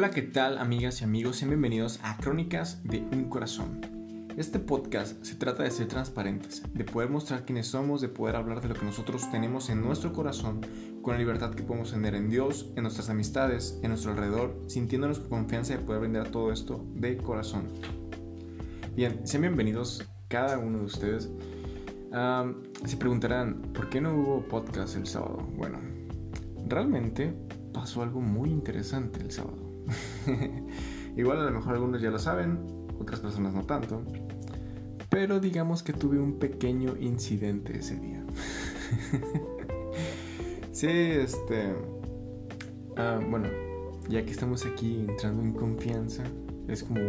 Hola, 0.00 0.12
¿qué 0.12 0.22
tal 0.22 0.56
amigas 0.56 1.02
y 1.02 1.04
amigos? 1.04 1.36
Sean 1.36 1.50
bienvenidos 1.50 2.00
a 2.02 2.16
Crónicas 2.16 2.82
de 2.84 3.00
un 3.12 3.28
Corazón. 3.28 3.82
Este 4.38 4.58
podcast 4.58 5.22
se 5.22 5.34
trata 5.34 5.62
de 5.62 5.70
ser 5.70 5.88
transparentes, 5.88 6.62
de 6.72 6.84
poder 6.84 7.10
mostrar 7.10 7.44
quiénes 7.44 7.66
somos, 7.66 8.00
de 8.00 8.08
poder 8.08 8.36
hablar 8.36 8.62
de 8.62 8.68
lo 8.68 8.74
que 8.74 8.86
nosotros 8.86 9.30
tenemos 9.30 9.68
en 9.68 9.82
nuestro 9.82 10.14
corazón, 10.14 10.62
con 11.02 11.12
la 11.12 11.18
libertad 11.18 11.54
que 11.54 11.64
podemos 11.64 11.90
tener 11.90 12.14
en 12.14 12.30
Dios, 12.30 12.72
en 12.76 12.84
nuestras 12.84 13.10
amistades, 13.10 13.78
en 13.82 13.90
nuestro 13.90 14.12
alrededor, 14.12 14.64
sintiéndonos 14.68 15.18
con 15.18 15.28
confianza 15.28 15.74
de 15.74 15.80
poder 15.80 16.00
brindar 16.00 16.30
todo 16.30 16.50
esto 16.50 16.82
de 16.94 17.18
corazón. 17.18 17.68
Bien, 18.96 19.20
sean 19.26 19.42
bienvenidos 19.42 20.10
cada 20.28 20.56
uno 20.56 20.78
de 20.78 20.84
ustedes. 20.86 21.28
se 22.86 22.96
preguntarán, 22.96 23.60
¿por 23.74 23.90
qué 23.90 24.00
no 24.00 24.14
hubo 24.14 24.48
podcast 24.48 24.96
el 24.96 25.06
sábado? 25.06 25.46
Bueno, 25.58 25.78
realmente 26.66 27.34
pasó 27.74 28.02
algo 28.02 28.22
muy 28.22 28.48
interesante 28.48 29.20
el 29.20 29.30
sábado. 29.30 29.69
Igual 31.16 31.40
a 31.40 31.44
lo 31.44 31.50
mejor 31.50 31.74
algunos 31.74 32.00
ya 32.00 32.10
lo 32.10 32.18
saben, 32.18 32.86
otras 32.98 33.20
personas 33.20 33.54
no 33.54 33.64
tanto. 33.64 34.02
Pero 35.08 35.40
digamos 35.40 35.82
que 35.82 35.92
tuve 35.92 36.18
un 36.18 36.38
pequeño 36.38 36.96
incidente 36.96 37.78
ese 37.78 37.96
día. 37.96 38.24
sí, 40.72 40.88
este... 40.88 41.74
Ah, 42.96 43.18
bueno, 43.28 43.48
ya 44.08 44.24
que 44.24 44.30
estamos 44.30 44.64
aquí 44.66 45.06
entrando 45.08 45.42
en 45.42 45.52
confianza, 45.52 46.22
es 46.68 46.84
como 46.84 47.00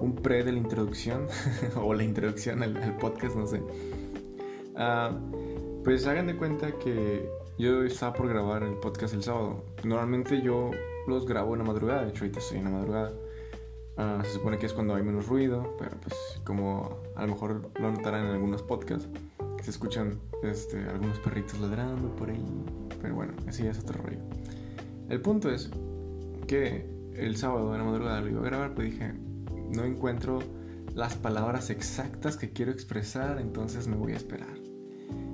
un, 0.00 0.16
pre 0.16 0.42
de 0.42 0.52
la 0.52 0.58
introducción, 0.58 1.26
o 1.76 1.94
la 1.94 2.02
introducción 2.02 2.62
al, 2.62 2.96
podcast, 2.98 3.36
no 3.36 3.46
sé. 3.46 3.62
Ah, 4.74 5.16
pues 5.84 6.06
hagan 6.06 6.26
de 6.26 6.36
cuenta 6.36 6.72
que 6.72 7.28
yo 7.58 7.82
estaba 7.84 8.12
por 8.14 8.28
grabar 8.28 8.62
el 8.62 8.74
podcast 8.74 9.14
el 9.14 9.22
sábado. 9.22 9.64
Normalmente 9.84 10.40
yo 10.42 10.70
los 11.08 11.26
grabo 11.26 11.54
en 11.54 11.60
la 11.60 11.64
madrugada, 11.64 12.02
de 12.02 12.10
hecho 12.10 12.24
ahorita 12.24 12.38
estoy 12.38 12.58
en 12.58 12.64
la 12.64 12.70
madrugada. 12.70 13.12
Ah, 13.96 14.22
se 14.24 14.34
supone 14.34 14.58
que 14.58 14.66
es 14.66 14.72
cuando 14.72 14.94
hay 14.94 15.02
menos 15.02 15.26
ruido, 15.26 15.74
pero 15.78 15.96
pues 16.00 16.14
como 16.44 16.98
a 17.16 17.22
lo 17.22 17.32
mejor 17.32 17.70
lo 17.80 17.90
notarán 17.90 18.26
en 18.26 18.32
algunos 18.32 18.62
podcasts, 18.62 19.08
se 19.62 19.70
escuchan 19.70 20.20
este, 20.44 20.78
algunos 20.88 21.18
perritos 21.18 21.58
ladrando 21.60 22.14
por 22.14 22.30
ahí, 22.30 22.44
pero 23.02 23.16
bueno, 23.16 23.32
así 23.48 23.66
es 23.66 23.78
otro 23.80 24.00
rollo. 24.02 24.20
El 25.08 25.20
punto 25.20 25.50
es 25.50 25.70
que 26.46 26.88
el 27.14 27.36
sábado 27.36 27.72
en 27.74 27.78
la 27.80 27.84
madrugada 27.84 28.20
lo 28.20 28.28
iba 28.28 28.40
a 28.40 28.44
grabar, 28.44 28.74
pero 28.74 28.88
dije, 28.88 29.14
no 29.74 29.84
encuentro 29.84 30.38
las 30.94 31.16
palabras 31.16 31.70
exactas 31.70 32.36
que 32.36 32.52
quiero 32.52 32.70
expresar, 32.70 33.40
entonces 33.40 33.88
me 33.88 33.96
voy 33.96 34.12
a 34.12 34.16
esperar. 34.16 34.56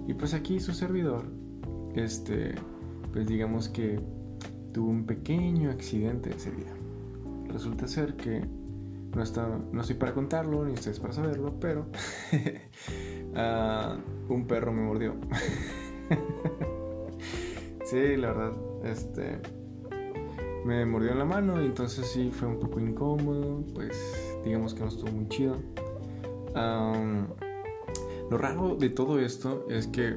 Y 0.06 0.14
pues 0.14 0.34
aquí 0.34 0.60
su 0.60 0.72
servidor, 0.72 1.26
este, 1.94 2.54
pues 3.12 3.26
digamos 3.26 3.68
que 3.68 4.00
tuvo 4.74 4.90
un 4.90 5.06
pequeño 5.06 5.70
accidente 5.70 6.30
ese 6.36 6.50
día. 6.50 6.74
Resulta 7.48 7.86
ser 7.86 8.16
que 8.16 8.44
no, 9.14 9.22
está, 9.22 9.48
no 9.72 9.80
estoy 9.80 9.96
para 9.96 10.12
contarlo, 10.12 10.64
ni 10.64 10.72
ustedes 10.72 10.98
para 10.98 11.14
saberlo, 11.14 11.54
pero 11.60 11.86
un 14.28 14.46
perro 14.46 14.72
me 14.72 14.82
mordió. 14.82 15.14
sí, 17.84 18.16
la 18.16 18.32
verdad, 18.32 18.52
este 18.84 19.38
me 20.66 20.84
mordió 20.86 21.12
en 21.12 21.18
la 21.18 21.24
mano 21.24 21.62
y 21.62 21.66
entonces 21.66 22.06
sí 22.06 22.30
fue 22.32 22.48
un 22.48 22.58
poco 22.58 22.80
incómodo, 22.80 23.62
pues 23.74 23.92
digamos 24.44 24.74
que 24.74 24.80
no 24.80 24.88
estuvo 24.88 25.12
muy 25.12 25.28
chido. 25.28 25.56
Lo 28.30 28.38
raro 28.38 28.74
de 28.74 28.88
todo 28.88 29.20
esto 29.20 29.66
es 29.70 29.86
que 29.86 30.16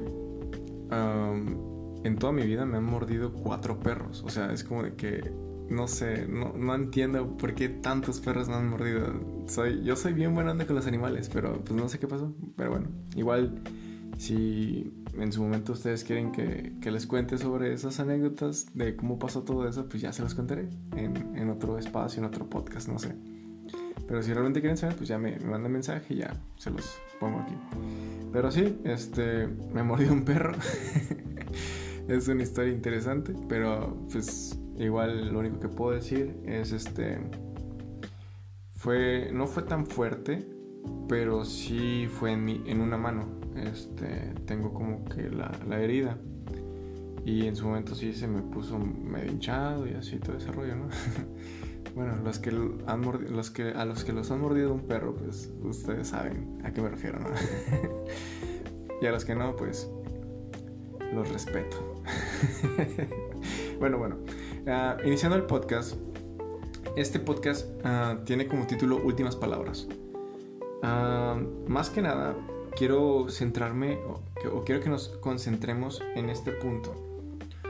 en 2.04 2.16
toda 2.16 2.32
mi 2.32 2.42
vida 2.42 2.64
me 2.64 2.78
han 2.78 2.84
mordido 2.84 3.32
cuatro 3.32 3.80
perros. 3.80 4.22
O 4.24 4.30
sea, 4.30 4.52
es 4.52 4.64
como 4.64 4.82
de 4.82 4.94
que 4.94 5.30
no 5.68 5.86
sé, 5.86 6.26
no, 6.26 6.54
no, 6.56 6.74
entiendo 6.74 7.36
por 7.36 7.54
qué 7.54 7.68
tantos 7.68 8.20
perros 8.20 8.48
me 8.48 8.54
han 8.54 8.68
mordido. 8.68 9.12
Soy, 9.46 9.82
yo 9.84 9.96
soy 9.96 10.12
bien 10.14 10.34
buena 10.34 10.52
onda 10.52 10.66
con 10.66 10.76
los 10.76 10.86
animales, 10.86 11.30
pero 11.32 11.60
pues 11.60 11.78
no 11.78 11.88
sé 11.88 11.98
qué 11.98 12.06
pasó. 12.06 12.32
Pero 12.56 12.70
bueno, 12.70 12.88
igual 13.14 13.60
si 14.16 14.92
en 15.14 15.32
su 15.32 15.42
momento 15.42 15.72
ustedes 15.72 16.04
quieren 16.04 16.32
que, 16.32 16.72
que 16.80 16.90
les 16.90 17.06
cuente 17.06 17.38
sobre 17.38 17.72
esas 17.72 18.00
anécdotas 18.00 18.66
de 18.74 18.96
cómo 18.96 19.18
pasó 19.18 19.42
todo 19.42 19.68
eso, 19.68 19.88
pues 19.88 20.02
ya 20.02 20.12
se 20.12 20.22
los 20.22 20.34
contaré 20.34 20.68
en, 20.96 21.36
en 21.36 21.50
otro 21.50 21.78
espacio, 21.78 22.20
en 22.20 22.26
otro 22.26 22.48
podcast, 22.48 22.88
no 22.88 22.98
sé. 22.98 23.14
Pero 24.06 24.22
si 24.22 24.32
realmente 24.32 24.60
quieren 24.60 24.78
saber, 24.78 24.96
pues 24.96 25.08
ya 25.08 25.18
me, 25.18 25.38
me 25.38 25.50
mandan 25.50 25.70
mensaje 25.70 26.14
y 26.14 26.18
ya 26.18 26.34
se 26.56 26.70
los 26.70 26.98
pongo 27.20 27.40
aquí. 27.40 27.54
Pero 28.32 28.50
sí, 28.50 28.78
este, 28.84 29.46
me 29.46 29.82
mordió 29.82 30.12
un 30.12 30.24
perro. 30.24 30.54
es 32.08 32.26
una 32.28 32.42
historia 32.42 32.72
interesante, 32.72 33.34
pero 33.48 33.96
pues 34.10 34.58
igual 34.78 35.32
lo 35.32 35.38
único 35.40 35.60
que 35.60 35.68
puedo 35.68 35.92
decir 35.92 36.34
es 36.46 36.72
este 36.72 37.18
fue 38.76 39.30
no 39.32 39.46
fue 39.46 39.62
tan 39.64 39.86
fuerte, 39.86 40.48
pero 41.08 41.44
sí 41.44 42.08
fue 42.10 42.32
en 42.32 42.44
mi, 42.44 42.62
en 42.66 42.80
una 42.80 42.96
mano. 42.96 43.26
Este, 43.56 44.32
tengo 44.46 44.72
como 44.72 45.04
que 45.04 45.28
la, 45.30 45.50
la 45.68 45.80
herida. 45.80 46.16
Y 47.24 47.46
en 47.46 47.56
su 47.56 47.66
momento 47.66 47.94
sí 47.94 48.14
se 48.14 48.26
me 48.26 48.40
puso 48.40 48.78
medio 48.78 49.30
hinchado 49.30 49.86
y 49.86 49.94
así 49.94 50.16
todo 50.18 50.36
ese 50.36 50.50
rollo, 50.50 50.76
¿no? 50.76 50.88
bueno, 51.94 52.16
los 52.24 52.38
que, 52.38 52.50
han 52.86 53.02
los 53.34 53.50
que 53.50 53.70
a 53.72 53.84
los 53.84 54.04
que 54.04 54.12
los 54.12 54.30
han 54.30 54.40
mordido 54.40 54.72
un 54.72 54.86
perro, 54.86 55.14
pues 55.14 55.52
ustedes 55.62 56.08
saben 56.08 56.60
a 56.64 56.72
qué 56.72 56.80
me 56.80 56.88
refiero, 56.88 57.18
¿no? 57.18 57.28
y 59.02 59.06
a 59.06 59.10
los 59.10 59.24
que 59.24 59.34
no, 59.34 59.56
pues 59.56 59.90
los 61.12 61.30
respeto. 61.30 61.87
bueno, 63.78 63.98
bueno. 63.98 64.16
Ah, 64.66 64.96
iniciando 65.04 65.36
el 65.36 65.44
podcast. 65.44 65.96
Este 66.96 67.20
podcast 67.20 67.66
ah, 67.84 68.18
tiene 68.24 68.46
como 68.46 68.66
título 68.66 68.96
Últimas 68.96 69.36
Palabras. 69.36 69.86
Ah, 70.82 71.40
más 71.66 71.90
que 71.90 72.02
nada, 72.02 72.36
quiero 72.76 73.28
centrarme 73.28 73.98
o, 74.06 74.22
o 74.52 74.64
quiero 74.64 74.80
que 74.80 74.88
nos 74.88 75.08
concentremos 75.20 76.02
en 76.14 76.30
este 76.30 76.52
punto. 76.52 76.94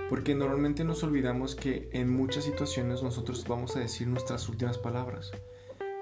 Porque 0.09 0.35
normalmente 0.35 0.85
nos 0.85 1.03
olvidamos 1.03 1.55
que 1.55 1.91
en 1.93 2.11
muchas 2.11 2.45
situaciones 2.45 3.03
nosotros 3.03 3.45
vamos 3.47 3.77
a 3.77 3.81
decir 3.81 4.09
nuestras 4.09 4.49
últimas 4.49 4.79
palabras. 4.79 5.33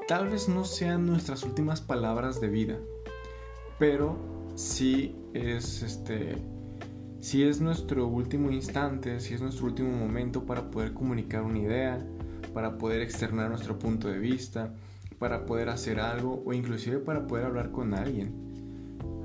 Tal 0.06 0.28
vez 0.28 0.48
no 0.48 0.64
sean 0.64 1.04
nuestras 1.06 1.42
últimas 1.42 1.80
palabras 1.80 2.40
de 2.40 2.46
vida, 2.46 2.78
pero 3.80 4.16
sí 4.54 5.16
es 5.34 5.82
este 5.82 6.36
si 7.20 7.42
es 7.42 7.60
nuestro 7.60 8.06
último 8.06 8.50
instante, 8.50 9.20
si 9.20 9.34
es 9.34 9.40
nuestro 9.40 9.66
último 9.66 9.90
momento 9.90 10.44
para 10.44 10.70
poder 10.70 10.92
comunicar 10.92 11.42
una 11.42 11.58
idea, 11.58 12.06
para 12.54 12.78
poder 12.78 13.02
externar 13.02 13.50
nuestro 13.50 13.78
punto 13.78 14.08
de 14.08 14.18
vista, 14.18 14.72
para 15.18 15.46
poder 15.46 15.68
hacer 15.68 16.00
algo 16.00 16.42
o 16.44 16.52
inclusive 16.52 16.98
para 16.98 17.26
poder 17.26 17.46
hablar 17.46 17.70
con 17.70 17.94
alguien. 17.94 18.46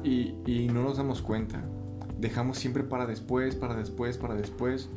Y, 0.03 0.67
no 0.73 0.83
nos 0.83 0.97
damos 0.97 1.21
cuenta. 1.21 1.63
Dejamos 2.19 2.57
siempre 2.57 2.83
para 2.83 3.05
después, 3.05 3.55
para 3.55 3.75
después, 3.75 4.17
para 4.17 4.35
después 4.35 4.89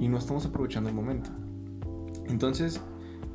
y 0.00 0.08
no 0.08 0.18
estamos 0.18 0.46
aprovechando 0.46 0.88
el 0.88 0.94
momento. 0.94 1.30
Entonces, 2.26 2.80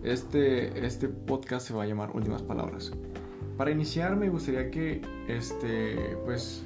este, 0.04 0.86
este 0.86 1.08
podcast 1.08 1.68
se 1.68 1.74
va 1.74 1.84
a 1.84 1.86
llamar 1.86 2.12
Últimas 2.14 2.42
Palabras. 2.42 2.92
Para 3.58 3.72
iniciar 3.72 4.16
me 4.16 4.30
gustaría 4.30 4.70
que 4.70 5.02
este, 5.28 6.18
pues, 6.26 6.64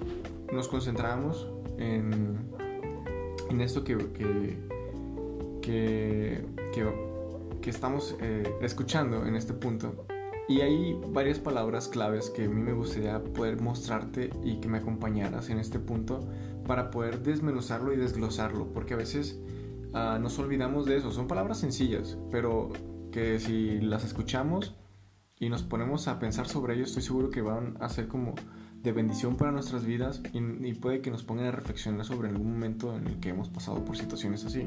nos 0.52 0.68
concentramos 0.68 1.48
en, 1.78 2.38
esto 3.60 3.84
que, 3.84 3.98
que, 3.98 4.58
que, 5.62 6.44
que, 7.62 7.70
estamos 7.70 8.16
eh, 8.22 8.44
escuchando 8.62 9.26
en 9.26 9.36
este 9.36 9.54
punto. 9.54 10.06
Y 10.50 10.62
hay 10.62 10.98
varias 11.10 11.40
palabras 11.40 11.90
claves 11.90 12.30
que 12.30 12.46
a 12.46 12.50
mí 12.50 12.62
me 12.62 12.72
gustaría 12.72 13.22
poder 13.22 13.62
mostrarte 13.62 14.30
y 14.44 14.62
que 14.62 14.70
me 14.70 14.78
acompañaras 14.78 15.50
en 15.50 15.60
este 15.60 15.78
punto 15.78 16.22
para 16.66 16.90
poder 16.90 17.22
desmenuzarlo 17.22 17.94
y 17.94 17.98
desglosarlo, 17.98 18.72
porque 18.74 18.94
a 18.94 18.98
veces 18.98 19.40
uh, 19.94 20.20
nos 20.20 20.40
olvidamos 20.40 20.86
de 20.86 20.98
eso. 20.98 21.12
Son 21.12 21.28
palabras 21.28 21.58
sencillas, 21.58 22.18
pero 22.32 22.70
que 23.12 23.40
si 23.40 23.82
las 23.82 24.06
escuchamos 24.06 24.76
y 25.40 25.50
nos 25.50 25.64
ponemos 25.64 26.08
a 26.08 26.20
pensar 26.20 26.48
sobre 26.48 26.76
ello, 26.76 26.84
estoy 26.84 27.02
seguro 27.02 27.30
que 27.30 27.42
van 27.42 27.78
a 27.80 27.90
ser 27.90 28.08
como 28.08 28.36
de 28.88 28.94
bendición 28.94 29.36
para 29.36 29.52
nuestras 29.52 29.84
vidas 29.84 30.22
y, 30.32 30.74
puede 30.76 31.02
que 31.02 31.12
nos 31.12 31.22
pongan 31.22 31.48
a 31.48 31.52
reflexionar 31.52 32.06
sobre 32.06 32.30
algún 32.30 32.54
momento 32.54 32.96
en 32.96 33.06
el 33.08 33.20
que 33.20 33.30
hemos 33.30 33.50
pasado 33.50 33.84
por 33.84 33.98
situaciones 33.98 34.46
así. 34.46 34.66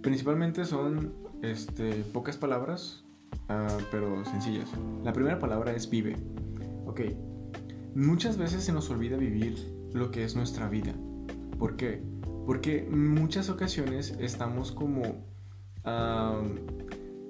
Principalmente 0.00 0.64
son 0.64 1.12
este, 1.42 1.96
pocas 2.14 2.38
palabras, 2.38 3.04
ah, 3.50 3.76
pero 3.90 4.24
sencillas. 4.24 4.70
La 5.02 5.12
primera 5.12 5.38
palabra 5.38 5.72
es 5.72 5.90
vive. 5.90 6.16
Ok, 6.86 7.02
muchas 7.94 8.38
veces 8.38 8.64
se 8.64 8.72
nos 8.72 8.88
olvida 8.88 9.18
vivir 9.18 9.54
lo 9.92 10.10
que 10.10 10.24
es 10.24 10.34
nuestra 10.34 10.70
vida. 10.70 10.94
¿Por 11.58 11.76
qué? 11.76 12.02
Porque 12.46 12.88
muchas 12.90 13.50
ocasiones 13.50 14.16
estamos 14.18 14.72
como 14.72 15.26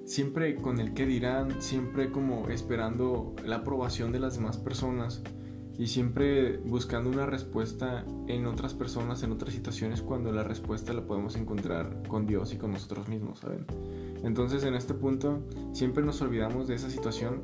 siempre 0.05 0.55
con 0.55 0.79
el 0.79 0.93
que 0.93 1.05
dirán, 1.05 1.61
siempre 1.61 2.11
como 2.11 2.47
esperando 2.47 3.35
la 3.43 3.57
aprobación 3.57 4.13
de 4.13 4.19
las 4.19 4.35
demás 4.35 4.57
personas 4.57 5.21
y 5.77 5.87
siempre 5.87 6.57
buscando 6.57 7.09
una 7.09 7.25
respuesta 7.25 8.05
en 8.27 8.45
otras 8.45 8.73
personas, 8.73 9.23
en 9.23 9.31
otras 9.31 9.53
situaciones, 9.53 10.01
cuando 10.01 10.31
la 10.31 10.43
respuesta 10.43 10.93
la 10.93 11.05
podemos 11.05 11.35
encontrar 11.35 12.03
con 12.07 12.25
Dios 12.25 12.53
y 12.53 12.57
con 12.57 12.71
nosotros 12.71 13.07
mismos, 13.07 13.39
¿saben? 13.39 13.65
Entonces 14.23 14.63
en 14.63 14.75
este 14.75 14.93
punto 14.93 15.43
siempre 15.73 16.03
nos 16.03 16.21
olvidamos 16.21 16.67
de 16.67 16.75
esa 16.75 16.89
situación 16.89 17.41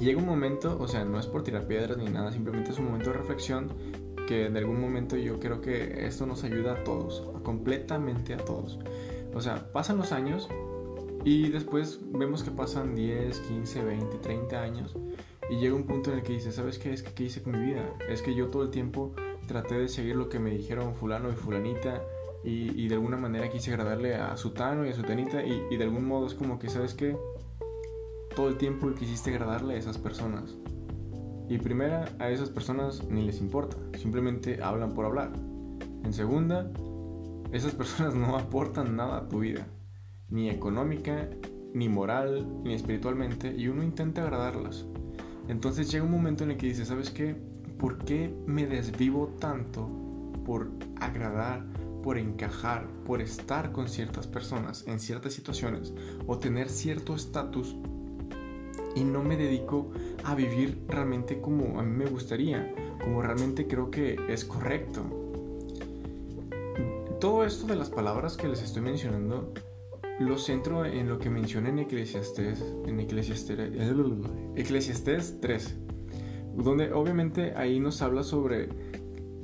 llega 0.00 0.18
un 0.18 0.26
momento, 0.26 0.76
o 0.78 0.88
sea, 0.88 1.04
no 1.04 1.18
es 1.18 1.26
por 1.26 1.42
tirar 1.42 1.66
piedras 1.66 1.96
ni 1.96 2.06
nada, 2.06 2.32
simplemente 2.32 2.70
es 2.70 2.78
un 2.78 2.86
momento 2.86 3.10
de 3.10 3.16
reflexión 3.16 3.72
que 4.26 4.46
en 4.46 4.56
algún 4.56 4.80
momento 4.80 5.16
yo 5.16 5.38
creo 5.38 5.60
que 5.60 6.06
esto 6.06 6.26
nos 6.26 6.44
ayuda 6.44 6.72
a 6.72 6.84
todos, 6.84 7.22
completamente 7.42 8.34
a 8.34 8.38
todos. 8.38 8.78
O 9.34 9.40
sea, 9.40 9.70
pasan 9.72 9.98
los 9.98 10.12
años 10.12 10.48
y 11.24 11.48
después 11.48 12.00
vemos 12.12 12.42
que 12.42 12.50
pasan 12.50 12.94
10, 12.94 13.38
15, 13.40 13.84
20, 13.84 14.18
30 14.18 14.62
años 14.62 14.96
y 15.50 15.56
llega 15.56 15.74
un 15.74 15.84
punto 15.84 16.10
en 16.10 16.18
el 16.18 16.22
que 16.24 16.32
dices, 16.32 16.54
¿sabes 16.54 16.78
qué? 16.78 16.92
Es 16.92 17.02
que 17.02 17.12
¿qué 17.12 17.24
hice 17.24 17.42
con 17.42 17.58
mi 17.58 17.66
vida? 17.72 17.94
Es 18.08 18.22
que 18.22 18.34
yo 18.34 18.48
todo 18.48 18.62
el 18.62 18.70
tiempo 18.70 19.14
traté 19.46 19.76
de 19.76 19.88
seguir 19.88 20.16
lo 20.16 20.28
que 20.28 20.38
me 20.38 20.50
dijeron 20.50 20.94
fulano 20.94 21.30
y 21.30 21.34
fulanita 21.34 22.02
y, 22.44 22.86
de 22.86 22.94
alguna 22.94 23.16
manera 23.16 23.50
quise 23.50 23.72
agradarle 23.72 24.14
a 24.14 24.36
Sutano 24.36 24.86
y 24.86 24.90
a 24.90 24.94
Sutanita 24.94 25.44
y, 25.44 25.64
y 25.68 25.76
de 25.76 25.84
algún 25.84 26.06
modo 26.06 26.26
es 26.26 26.34
como 26.34 26.60
que, 26.60 26.68
¿sabes 26.68 26.94
qué? 26.94 27.16
Todo 28.36 28.48
el 28.48 28.56
tiempo 28.56 28.92
quisiste 28.94 29.30
agradarle 29.30 29.74
a 29.74 29.78
esas 29.78 29.98
personas. 29.98 30.54
Y 31.48 31.58
primera, 31.58 32.04
a 32.18 32.30
esas 32.30 32.50
personas 32.50 33.04
ni 33.08 33.24
les 33.24 33.40
importa, 33.40 33.76
simplemente 33.98 34.62
hablan 34.62 34.94
por 34.94 35.06
hablar. 35.06 35.32
En 36.04 36.12
segunda, 36.12 36.70
esas 37.52 37.74
personas 37.74 38.14
no 38.14 38.36
aportan 38.36 38.96
nada 38.96 39.18
a 39.18 39.28
tu 39.28 39.40
vida, 39.40 39.66
ni 40.28 40.50
económica, 40.50 41.28
ni 41.74 41.88
moral, 41.88 42.46
ni 42.64 42.74
espiritualmente, 42.74 43.54
y 43.56 43.68
uno 43.68 43.82
intenta 43.82 44.22
agradarlas. 44.22 44.86
Entonces 45.48 45.90
llega 45.90 46.04
un 46.04 46.10
momento 46.10 46.44
en 46.44 46.52
el 46.52 46.56
que 46.56 46.66
dices, 46.66 46.88
¿sabes 46.88 47.10
qué? 47.10 47.36
¿Por 47.78 47.98
qué 47.98 48.34
me 48.46 48.66
desvivo 48.66 49.34
tanto 49.38 49.88
por 50.44 50.70
agradar, 51.00 51.64
por 52.02 52.18
encajar, 52.18 52.86
por 53.04 53.20
estar 53.20 53.72
con 53.72 53.88
ciertas 53.88 54.26
personas 54.26 54.84
en 54.86 55.00
ciertas 55.00 55.32
situaciones 55.32 55.92
o 56.26 56.38
tener 56.38 56.68
cierto 56.68 57.14
estatus 57.14 57.76
y 58.94 59.04
no 59.04 59.22
me 59.22 59.36
dedico 59.36 59.90
a 60.24 60.34
vivir 60.34 60.84
realmente 60.88 61.40
como 61.40 61.78
a 61.78 61.82
mí 61.82 61.96
me 61.96 62.06
gustaría, 62.06 62.72
como 63.02 63.22
realmente 63.22 63.66
creo 63.66 63.90
que 63.90 64.18
es 64.28 64.44
correcto? 64.44 65.02
Todo 67.20 67.44
esto 67.44 67.66
de 67.66 67.76
las 67.76 67.90
palabras 67.90 68.36
que 68.36 68.48
les 68.48 68.62
estoy 68.62 68.82
mencionando 68.82 69.52
lo 70.18 70.38
centro 70.38 70.84
en 70.84 71.08
lo 71.08 71.18
que 71.18 71.28
menciona 71.30 71.68
en 71.68 71.78
Eclesiastés, 71.78 72.64
en 72.86 73.00
Eclesiastés, 73.00 73.58
Eclesiastés 74.56 75.40
3, 75.40 75.76
donde 76.56 76.92
obviamente 76.92 77.54
ahí 77.54 77.80
nos 77.80 78.00
habla 78.00 78.22
sobre, 78.22 78.68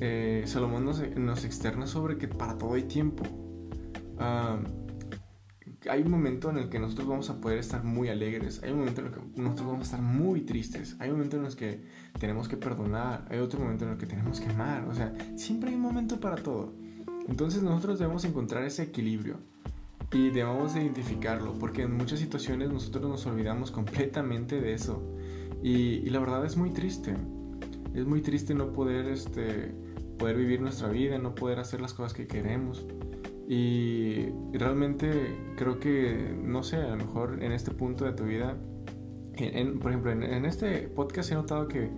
eh, 0.00 0.44
Salomón 0.46 0.86
nos, 0.86 1.44
externa 1.44 1.86
sobre 1.86 2.16
que 2.16 2.28
para 2.28 2.56
todo 2.56 2.74
hay 2.74 2.84
tiempo. 2.84 3.24
Ah, 4.19 4.60
hay 5.90 6.02
un 6.02 6.10
momento 6.10 6.48
en 6.48 6.58
el 6.58 6.69
que 6.69 6.78
nosotros 6.78 7.08
vamos 7.08 7.28
a 7.28 7.40
poder 7.40 7.58
estar 7.58 7.82
muy 7.82 8.08
alegres, 8.08 8.62
hay 8.62 8.70
un 8.70 8.78
momento 8.78 9.00
en 9.00 9.08
el 9.08 9.12
que 9.12 9.20
nosotros 9.42 9.66
vamos 9.66 9.80
a 9.80 9.96
estar 9.96 10.00
muy 10.00 10.42
tristes, 10.42 10.96
hay 11.00 11.10
un 11.10 11.16
momento 11.16 11.36
en 11.36 11.44
el 11.44 11.56
que 11.56 11.84
tenemos 12.19 12.48
que 12.48 12.56
perdonar, 12.56 13.26
hay 13.28 13.40
otro 13.40 13.60
momento 13.60 13.84
en 13.84 13.92
el 13.92 13.98
que 13.98 14.06
tenemos 14.06 14.40
que 14.40 14.48
amar, 14.48 14.84
o 14.88 14.94
sea, 14.94 15.12
siempre 15.36 15.70
hay 15.70 15.74
un 15.74 15.82
momento 15.82 16.20
para 16.20 16.36
todo. 16.36 16.72
Entonces 17.28 17.62
nosotros 17.62 17.98
debemos 17.98 18.24
encontrar 18.24 18.64
ese 18.64 18.84
equilibrio 18.84 19.51
y 20.12 20.31
debemos 20.31 20.75
de 20.75 20.82
identificarlo 20.82 21.55
porque 21.59 21.82
en 21.82 21.97
muchas 21.97 22.19
situaciones 22.19 22.70
nosotros 22.70 23.09
nos 23.09 23.26
olvidamos 23.26 23.70
completamente 23.70 24.61
de 24.61 24.75
eso. 24.75 25.03
Y, 25.62 26.11
la 26.11 26.19
verdad 26.19 26.44
es 26.44 26.56
muy 26.56 26.70
triste. 26.70 27.14
Es 27.94 28.05
muy 28.05 28.20
triste 28.20 28.55
no 28.55 28.73
poder 28.73 29.06
este 29.06 29.75
poder 30.19 30.37
vivir 30.37 30.61
nuestra 30.61 30.88
vida 30.88 31.19
no 31.19 31.35
poder 31.35 31.59
hacer 31.59 31.81
las 31.81 31.94
cosas 31.94 32.12
que 32.12 32.26
queremos. 32.26 32.85
Y 33.49 34.26
realmente 34.53 35.55
creo 35.56 35.81
que 35.81 36.35
no 36.43 36.62
sé 36.62 36.76
a 36.76 36.91
lo 36.91 36.97
mejor 36.97 37.43
en 37.43 37.53
este 37.53 37.70
punto 37.73 38.05
de 38.05 38.12
tu 38.12 38.25
vida 38.25 38.56
por 39.81 39.91
ejemplo 39.91 40.12
en 40.12 40.44
este 40.44 40.88
podcast 40.88 41.32
he 41.32 41.35
notado 41.35 41.67
que 41.67 41.91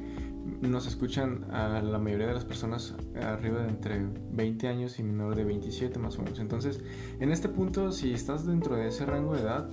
nos 0.60 0.86
escuchan 0.86 1.44
a 1.50 1.80
la 1.80 1.98
mayoría 1.98 2.26
de 2.26 2.34
las 2.34 2.44
personas 2.44 2.94
arriba 3.20 3.62
de 3.62 3.68
entre 3.68 4.06
20 4.32 4.68
años 4.68 4.98
y 4.98 5.02
menor 5.02 5.34
de 5.36 5.44
27 5.44 5.98
más 5.98 6.18
o 6.18 6.22
menos. 6.22 6.38
Entonces, 6.38 6.80
en 7.20 7.32
este 7.32 7.48
punto, 7.48 7.92
si 7.92 8.12
estás 8.12 8.46
dentro 8.46 8.76
de 8.76 8.88
ese 8.88 9.06
rango 9.06 9.34
de 9.34 9.42
edad, 9.42 9.70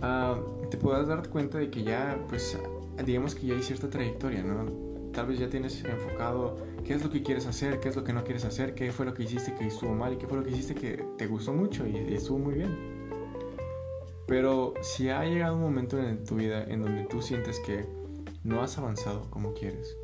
ah, 0.00 0.36
te 0.70 0.76
podrás 0.76 1.06
dar 1.06 1.28
cuenta 1.28 1.58
de 1.58 1.70
que 1.70 1.84
ya, 1.84 2.18
pues, 2.28 2.58
digamos 3.04 3.34
que 3.34 3.46
ya 3.46 3.54
hay 3.54 3.62
cierta 3.62 3.88
trayectoria, 3.88 4.42
¿no? 4.42 4.66
Tal 5.12 5.26
vez 5.26 5.38
ya 5.38 5.48
tienes 5.48 5.84
enfocado 5.84 6.56
qué 6.84 6.94
es 6.94 7.04
lo 7.04 7.10
que 7.10 7.22
quieres 7.22 7.46
hacer, 7.46 7.78
qué 7.78 7.88
es 7.88 7.96
lo 7.96 8.02
que 8.02 8.12
no 8.12 8.24
quieres 8.24 8.44
hacer, 8.44 8.74
qué 8.74 8.90
fue 8.90 9.06
lo 9.06 9.14
que 9.14 9.22
hiciste 9.22 9.54
que 9.54 9.66
estuvo 9.66 9.94
mal 9.94 10.12
y 10.12 10.16
qué 10.16 10.26
fue 10.26 10.38
lo 10.38 10.42
que 10.42 10.50
hiciste 10.50 10.74
que 10.74 11.04
te 11.16 11.28
gustó 11.28 11.52
mucho 11.52 11.86
y 11.86 12.14
estuvo 12.14 12.38
muy 12.38 12.54
bien. 12.54 13.04
Pero 14.26 14.74
si 14.80 15.10
ha 15.10 15.24
llegado 15.24 15.54
un 15.54 15.62
momento 15.62 15.98
en 15.98 16.24
tu 16.24 16.36
vida 16.36 16.64
en 16.64 16.82
donde 16.82 17.04
tú 17.04 17.20
sientes 17.20 17.60
que 17.60 17.86
no 18.44 18.62
has 18.62 18.78
avanzado 18.78 19.28
como 19.30 19.54
quieres, 19.54 19.96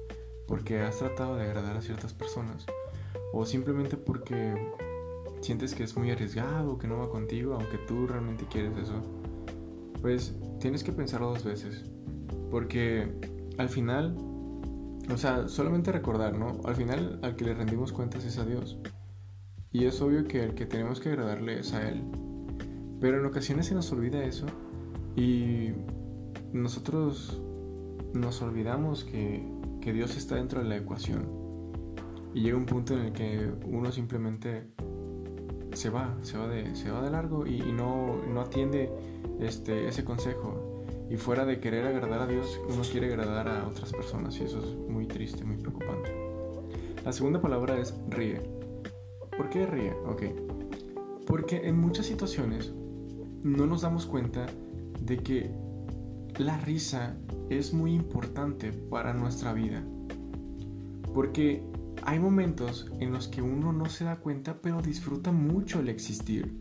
porque 0.46 0.80
has 0.80 0.98
tratado 0.98 1.36
de 1.36 1.44
agradar 1.44 1.76
a 1.76 1.82
ciertas 1.82 2.12
personas, 2.12 2.66
o 3.32 3.46
simplemente 3.46 3.96
porque 3.96 4.72
sientes 5.40 5.74
que 5.74 5.84
es 5.84 5.96
muy 5.96 6.10
arriesgado, 6.10 6.78
que 6.78 6.88
no 6.88 6.98
va 6.98 7.10
contigo, 7.10 7.54
aunque 7.54 7.78
tú 7.78 8.06
realmente 8.06 8.46
quieres 8.50 8.76
eso, 8.76 9.02
pues 10.00 10.34
tienes 10.58 10.82
que 10.82 10.92
pensarlo 10.92 11.28
dos 11.28 11.44
veces, 11.44 11.84
porque 12.50 13.12
al 13.58 13.68
final, 13.68 14.16
o 15.12 15.16
sea, 15.16 15.46
solamente 15.48 15.92
recordar, 15.92 16.36
¿no? 16.36 16.60
Al 16.64 16.74
final 16.74 17.20
al 17.22 17.36
que 17.36 17.44
le 17.44 17.54
rendimos 17.54 17.92
cuentas 17.92 18.24
es 18.24 18.38
a 18.38 18.44
Dios. 18.44 18.78
Y 19.72 19.84
es 19.84 20.00
obvio 20.00 20.24
que 20.24 20.42
el 20.42 20.54
que 20.54 20.66
tenemos 20.66 20.98
que 20.98 21.10
agradarle 21.10 21.60
es 21.60 21.72
a 21.74 21.88
Él. 21.88 22.02
Pero 23.00 23.20
en 23.20 23.26
ocasiones 23.26 23.66
se 23.66 23.74
nos 23.74 23.92
olvida 23.92 24.24
eso 24.24 24.46
y 25.14 25.70
nosotros 26.52 27.40
nos 28.14 28.42
olvidamos 28.42 29.04
que, 29.04 29.60
Dios 29.92 30.16
está 30.16 30.36
dentro 30.36 30.62
de 30.62 30.68
la 30.68 30.76
ecuación. 30.76 31.26
Y 32.32 32.42
llega 32.42 32.56
un 32.56 32.66
punto 32.66 32.94
en 32.94 33.06
el 33.06 33.12
que 33.12 33.50
uno 33.64 33.90
simplemente 33.90 34.68
se 35.72 35.90
va, 35.90 36.16
se 36.22 36.38
va 36.38 36.46
de, 36.46 36.76
se 36.76 36.90
va 36.90 37.02
de 37.02 37.10
largo 37.10 37.46
y, 37.46 37.60
no, 37.72 38.16
no, 38.32 38.40
atiende 38.40 38.90
este, 39.40 39.88
ese 39.88 40.04
consejo. 40.04 40.84
Y 41.10 41.16
fuera 41.16 41.44
de 41.44 41.58
querer 41.58 41.86
agradar 41.86 42.20
a 42.20 42.26
Dios, 42.26 42.60
uno 42.68 42.82
quiere 42.82 43.08
agradar 43.08 43.48
a 43.48 43.66
otras 43.66 43.92
personas 43.92 44.38
y 44.38 44.44
eso 44.44 44.60
es 44.60 44.76
muy 44.88 45.06
triste, 45.06 45.44
muy 45.44 45.56
preocupante. 45.56 46.14
La 47.04 47.12
segunda 47.12 47.40
palabra 47.40 47.78
es 47.78 47.94
ríe. 48.08 48.40
¿Por 49.36 49.48
qué 49.48 49.66
ríe? 49.66 49.92
Ok. 50.06 50.22
Porque 51.26 51.68
en 51.68 51.78
muchas 51.80 52.06
situaciones 52.06 52.72
no 53.42 53.66
nos 53.66 53.82
damos 53.82 54.06
cuenta 54.06 54.46
de 55.00 55.16
que 55.16 55.50
la 56.38 56.58
risa 56.58 57.16
es 57.48 57.72
muy 57.72 57.92
importante 57.94 58.72
para 58.72 59.12
nuestra 59.12 59.52
vida. 59.52 59.84
Porque 61.14 61.62
hay 62.02 62.18
momentos 62.18 62.90
en 63.00 63.12
los 63.12 63.28
que 63.28 63.42
uno 63.42 63.72
no 63.72 63.86
se 63.86 64.04
da 64.04 64.16
cuenta, 64.16 64.60
pero 64.62 64.80
disfruta 64.80 65.32
mucho 65.32 65.80
el 65.80 65.88
existir. 65.88 66.56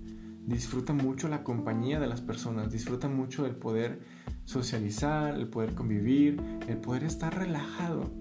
Disfruta 0.45 0.93
mucho 0.93 1.27
la 1.27 1.43
compañía 1.43 1.99
de 1.99 2.07
las 2.07 2.21
personas, 2.21 2.71
disfruta 2.71 3.07
mucho 3.07 3.45
el 3.45 3.55
poder 3.55 4.01
socializar, 4.45 5.35
el 5.35 5.47
poder 5.47 5.75
convivir, 5.75 6.41
el 6.67 6.77
poder 6.77 7.03
estar 7.03 7.37
relajado. 7.37 8.11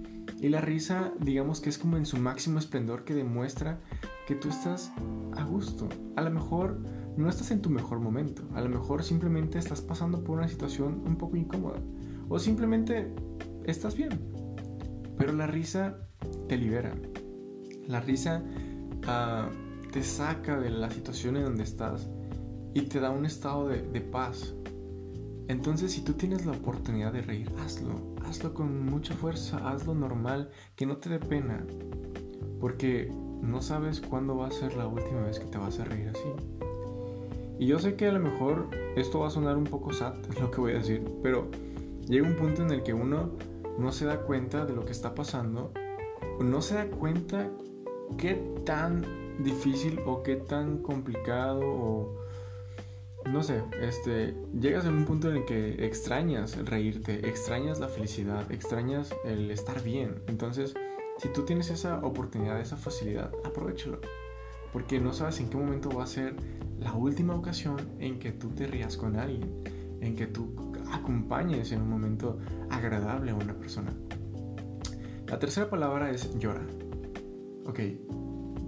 Y 0.40 0.48
la 0.48 0.60
risa, 0.60 1.12
digamos 1.20 1.60
que 1.60 1.68
es 1.68 1.78
como 1.78 1.96
en 1.96 2.06
su 2.06 2.16
máximo 2.16 2.58
esplendor 2.58 3.04
que 3.04 3.14
demuestra 3.14 3.80
que 4.26 4.36
tú 4.36 4.48
estás 4.48 4.92
a 5.36 5.44
gusto. 5.44 5.88
A 6.16 6.22
lo 6.22 6.30
mejor 6.30 6.78
no 7.16 7.28
estás 7.28 7.50
en 7.50 7.60
tu 7.60 7.70
mejor 7.70 7.98
momento, 7.98 8.42
a 8.54 8.60
lo 8.60 8.68
mejor 8.68 9.02
simplemente 9.02 9.58
estás 9.58 9.80
pasando 9.80 10.22
por 10.22 10.38
una 10.38 10.46
situación 10.46 11.02
un 11.04 11.16
poco 11.16 11.36
incómoda 11.36 11.80
o 12.28 12.38
simplemente 12.38 13.12
estás 13.64 13.96
bien. 13.96 14.10
Pero 15.16 15.32
la 15.32 15.48
risa 15.48 15.98
te 16.48 16.56
libera. 16.56 16.94
La 17.88 18.00
risa 18.00 18.42
ah, 19.06 19.48
te 19.92 20.04
saca 20.04 20.60
de 20.60 20.70
la 20.70 20.90
situación 20.90 21.36
en 21.36 21.44
donde 21.44 21.64
estás 21.64 22.08
y 22.74 22.82
te 22.82 23.00
da 23.00 23.10
un 23.10 23.26
estado 23.26 23.68
de, 23.68 23.82
de 23.82 24.00
paz. 24.00 24.54
Entonces 25.48 25.92
si 25.92 26.02
tú 26.02 26.12
tienes 26.12 26.44
la 26.44 26.52
oportunidad 26.52 27.12
de 27.12 27.22
reír, 27.22 27.50
hazlo. 27.64 27.94
Hazlo 28.24 28.52
con 28.52 28.84
mucha 28.84 29.14
fuerza, 29.14 29.68
hazlo 29.68 29.94
normal, 29.94 30.50
que 30.76 30.84
no 30.84 30.98
te 30.98 31.08
dé 31.08 31.18
pena. 31.18 31.66
Porque 32.60 33.10
no 33.40 33.62
sabes 33.62 34.00
cuándo 34.00 34.36
va 34.36 34.48
a 34.48 34.50
ser 34.50 34.76
la 34.76 34.86
última 34.86 35.22
vez 35.22 35.38
que 35.38 35.46
te 35.46 35.58
vas 35.58 35.80
a 35.80 35.84
reír 35.84 36.10
así. 36.10 36.28
Y 37.58 37.66
yo 37.66 37.78
sé 37.78 37.96
que 37.96 38.06
a 38.06 38.12
lo 38.12 38.20
mejor 38.20 38.68
esto 38.94 39.20
va 39.20 39.28
a 39.28 39.30
sonar 39.30 39.56
un 39.56 39.64
poco 39.64 39.92
sad, 39.92 40.14
lo 40.40 40.50
que 40.50 40.60
voy 40.60 40.72
a 40.72 40.78
decir, 40.78 41.02
pero 41.22 41.48
llega 42.06 42.26
un 42.26 42.36
punto 42.36 42.62
en 42.62 42.70
el 42.70 42.82
que 42.82 42.92
uno 42.92 43.30
no 43.78 43.92
se 43.92 44.04
da 44.04 44.20
cuenta 44.22 44.66
de 44.66 44.74
lo 44.74 44.84
que 44.84 44.92
está 44.92 45.14
pasando, 45.14 45.72
no 46.40 46.62
se 46.62 46.74
da 46.74 46.86
cuenta 46.90 47.50
qué 48.16 48.34
tan 48.64 49.04
difícil 49.42 50.00
o 50.06 50.22
qué 50.22 50.36
tan 50.36 50.78
complicado 50.78 51.60
o 51.64 52.27
no 53.32 53.42
sé, 53.42 53.62
este, 53.80 54.34
llegas 54.58 54.86
a 54.86 54.90
un 54.90 55.04
punto 55.04 55.30
en 55.30 55.38
el 55.38 55.44
que 55.44 55.86
extrañas 55.86 56.56
reírte, 56.64 57.28
extrañas 57.28 57.78
la 57.78 57.88
felicidad, 57.88 58.50
extrañas 58.50 59.14
el 59.24 59.50
estar 59.50 59.82
bien. 59.82 60.22
Entonces, 60.26 60.74
si 61.18 61.28
tú 61.28 61.44
tienes 61.44 61.70
esa 61.70 61.98
oportunidad, 61.98 62.60
esa 62.60 62.76
facilidad, 62.76 63.30
aprovechalo. 63.44 64.00
Porque 64.72 65.00
no 65.00 65.12
sabes 65.12 65.40
en 65.40 65.50
qué 65.50 65.56
momento 65.56 65.90
va 65.90 66.04
a 66.04 66.06
ser 66.06 66.36
la 66.78 66.92
última 66.92 67.34
ocasión 67.34 67.76
en 67.98 68.18
que 68.18 68.32
tú 68.32 68.50
te 68.50 68.66
rías 68.66 68.96
con 68.96 69.16
alguien, 69.16 69.62
en 70.00 70.14
que 70.14 70.26
tú 70.26 70.74
acompañes 70.92 71.72
en 71.72 71.82
un 71.82 71.90
momento 71.90 72.38
agradable 72.70 73.32
a 73.32 73.34
una 73.34 73.54
persona. 73.54 73.92
La 75.26 75.38
tercera 75.38 75.68
palabra 75.68 76.10
es 76.10 76.38
llora. 76.38 76.62
Ok, 77.66 77.80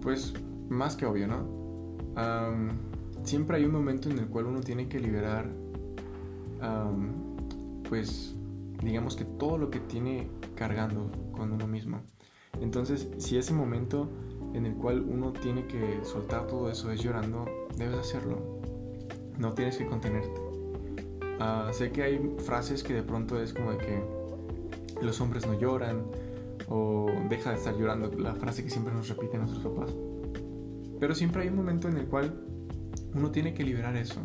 pues 0.02 0.34
más 0.68 0.96
que 0.96 1.06
obvio, 1.06 1.26
¿no? 1.26 1.60
Siempre 3.30 3.58
hay 3.58 3.64
un 3.64 3.70
momento 3.70 4.10
en 4.10 4.18
el 4.18 4.26
cual 4.26 4.46
uno 4.46 4.60
tiene 4.60 4.88
que 4.88 4.99
liberar, 4.99 5.49
pues, 7.88 8.34
digamos 8.82 9.14
que 9.14 9.25
todo 9.25 9.56
lo 9.56 9.70
que 9.70 9.78
tiene 9.78 10.28
cargando 10.56 11.12
con 11.30 11.52
uno 11.52 11.68
mismo. 11.68 12.00
Entonces, 12.60 13.08
si 13.18 13.38
ese 13.38 13.54
momento 13.54 14.10
en 14.52 14.66
el 14.66 14.75
cual 14.75 15.06
uno 15.08 15.32
tiene 15.32 15.64
que 15.66 16.00
soltar 16.02 16.49
todo 16.49 16.70
eso 16.70 16.90
es 16.90 17.00
llorando, 17.02 17.44
debes 17.76 17.99
hacerlo. 17.99 18.60
No 19.38 19.52
tienes 19.52 19.76
que 19.78 19.87
contenerte. 19.87 20.40
Ah, 21.38 21.70
sé 21.72 21.92
que 21.92 22.02
hay 22.02 22.37
frases 22.38 22.82
que 22.82 22.94
de 22.94 23.04
pronto 23.04 23.40
es 23.40 23.54
como 23.54 23.70
de 23.70 23.78
que 23.78 24.02
los 25.02 25.20
hombres 25.20 25.46
no 25.46 25.58
lloran 25.58 26.02
o 26.68 27.06
deja 27.28 27.50
de 27.50 27.56
estar 27.56 27.76
llorando, 27.76 28.10
la 28.18 28.34
frase 28.34 28.64
que 28.64 28.70
siempre 28.70 28.92
nos 28.92 29.08
repiten 29.08 29.40
nuestros 29.40 29.62
papás. 29.64 29.94
Pero 30.99 31.14
siempre 31.14 31.42
hay 31.42 31.49
un 31.49 31.56
momento 31.56 31.88
en 31.88 31.96
el 31.96 32.06
cual 32.06 32.50
uno 33.14 33.30
tiene 33.30 33.54
que 33.54 33.64
liberar 33.64 33.96
eso. 33.96 34.20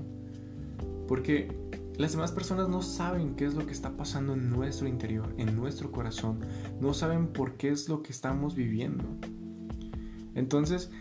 Porque 1.08 1.56
las 1.98 2.12
demás 2.12 2.32
personas 2.32 2.68
no 2.68 2.82
saben 2.82 3.36
qué 3.36 3.46
es 3.46 3.54
lo 3.54 3.66
que 3.66 3.72
está 3.72 3.96
pasando 3.96 4.34
en 4.34 4.50
nuestro 4.50 4.88
interior, 4.88 5.34
en 5.38 5.56
nuestro 5.56 5.92
corazón. 5.92 6.40
No 6.82 6.94
saben 6.94 7.28
por 7.28 7.56
qué 7.56 7.70
es 7.70 7.88
lo 7.88 8.04
que 8.04 8.12
estamos 8.12 8.56
viviendo. 8.56 9.04
Entonces, 10.34 10.92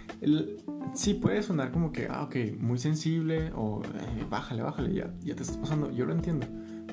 sí 0.94 1.14
puede 1.14 1.42
sonar 1.42 1.72
como 1.72 1.90
que, 1.90 2.06
ah, 2.08 2.22
ok, 2.22 2.36
muy 2.58 2.78
sensible 2.78 3.50
o 3.56 3.82
eh, 3.82 4.26
bájale, 4.30 4.62
bájale, 4.62 4.94
ya, 4.94 5.12
ya 5.20 5.34
te 5.34 5.42
estás 5.42 5.56
pasando. 5.56 5.90
Yo 5.90 6.06
lo 6.06 6.12
entiendo. 6.12 6.46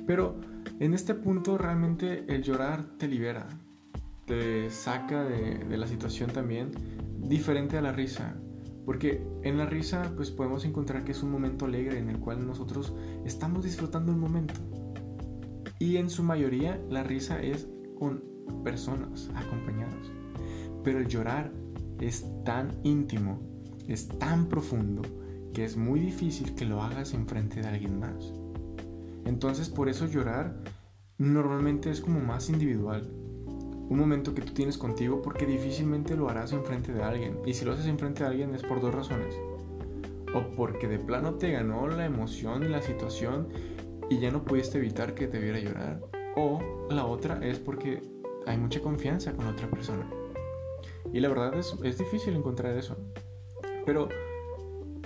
Pero 0.07 0.39
en 0.79 0.95
este 0.95 1.13
punto 1.13 1.59
realmente 1.59 2.25
el 2.27 2.41
llorar 2.41 2.97
te 2.97 3.07
libera, 3.07 3.47
te 4.25 4.71
saca 4.71 5.23
de 5.23 5.77
la 5.77 5.85
situación 5.85 6.31
también, 6.31 6.71
diferente 7.19 7.77
a 7.77 7.81
la 7.81 7.91
risa. 7.91 8.35
Porque 8.85 9.23
en 9.43 9.57
la 9.57 9.65
risa 9.65 10.13
pues 10.15 10.31
podemos 10.31 10.65
encontrar 10.65 11.03
que 11.03 11.11
es 11.11 11.23
un 11.23 11.31
momento 11.31 11.65
alegre 11.65 11.99
en 11.99 12.09
el 12.09 12.19
cual 12.19 12.45
nosotros 12.45 12.93
estamos 13.25 13.63
disfrutando 13.63 14.11
el 14.11 14.17
momento. 14.17 14.55
Y 15.79 15.97
en 15.97 16.09
su 16.09 16.23
mayoría 16.23 16.79
la 16.89 17.03
risa 17.03 17.41
es 17.41 17.67
con 17.97 18.23
personas 18.63 19.29
acompañadas. 19.35 20.11
Pero 20.83 20.99
el 20.99 21.07
llorar 21.07 21.51
es 21.99 22.25
tan 22.43 22.71
íntimo, 22.83 23.39
es 23.87 24.07
tan 24.07 24.47
profundo, 24.47 25.03
que 25.53 25.63
es 25.63 25.77
muy 25.77 25.99
difícil 25.99 26.55
que 26.55 26.65
lo 26.65 26.81
hagas 26.81 27.13
en 27.13 27.27
frente 27.27 27.61
de 27.61 27.67
alguien 27.67 27.99
más. 27.99 28.33
Entonces 29.25 29.69
por 29.69 29.89
eso 29.89 30.07
llorar 30.07 30.63
normalmente 31.17 31.91
es 31.91 32.01
como 32.01 32.19
más 32.19 32.49
individual 32.49 33.20
un 33.91 33.99
momento 33.99 34.33
que 34.33 34.41
tú 34.41 34.53
tienes 34.53 34.77
contigo 34.77 35.21
porque 35.21 35.45
difícilmente 35.45 36.15
lo 36.15 36.29
harás 36.29 36.53
enfrente 36.53 36.93
de 36.93 37.03
alguien. 37.03 37.37
Y 37.45 37.53
si 37.53 37.65
lo 37.65 37.73
haces 37.73 37.87
enfrente 37.87 38.23
de 38.23 38.29
alguien 38.29 38.55
es 38.55 38.63
por 38.63 38.79
dos 38.79 38.95
razones. 38.95 39.35
O 40.33 40.55
porque 40.55 40.87
de 40.87 40.97
plano 40.97 41.33
te 41.33 41.51
ganó 41.51 41.89
la 41.89 42.05
emoción 42.05 42.63
y 42.63 42.69
la 42.69 42.81
situación 42.81 43.49
y 44.09 44.19
ya 44.19 44.31
no 44.31 44.45
pudiste 44.45 44.77
evitar 44.77 45.13
que 45.13 45.27
te 45.27 45.39
viera 45.39 45.59
llorar. 45.59 45.99
O 46.37 46.87
la 46.89 47.05
otra 47.05 47.45
es 47.45 47.59
porque 47.59 48.01
hay 48.47 48.57
mucha 48.57 48.79
confianza 48.79 49.33
con 49.33 49.45
otra 49.45 49.69
persona. 49.69 50.09
Y 51.11 51.19
la 51.19 51.27
verdad 51.27 51.59
es, 51.59 51.75
es 51.83 51.97
difícil 51.97 52.33
encontrar 52.33 52.77
eso. 52.77 52.95
Pero 53.85 54.07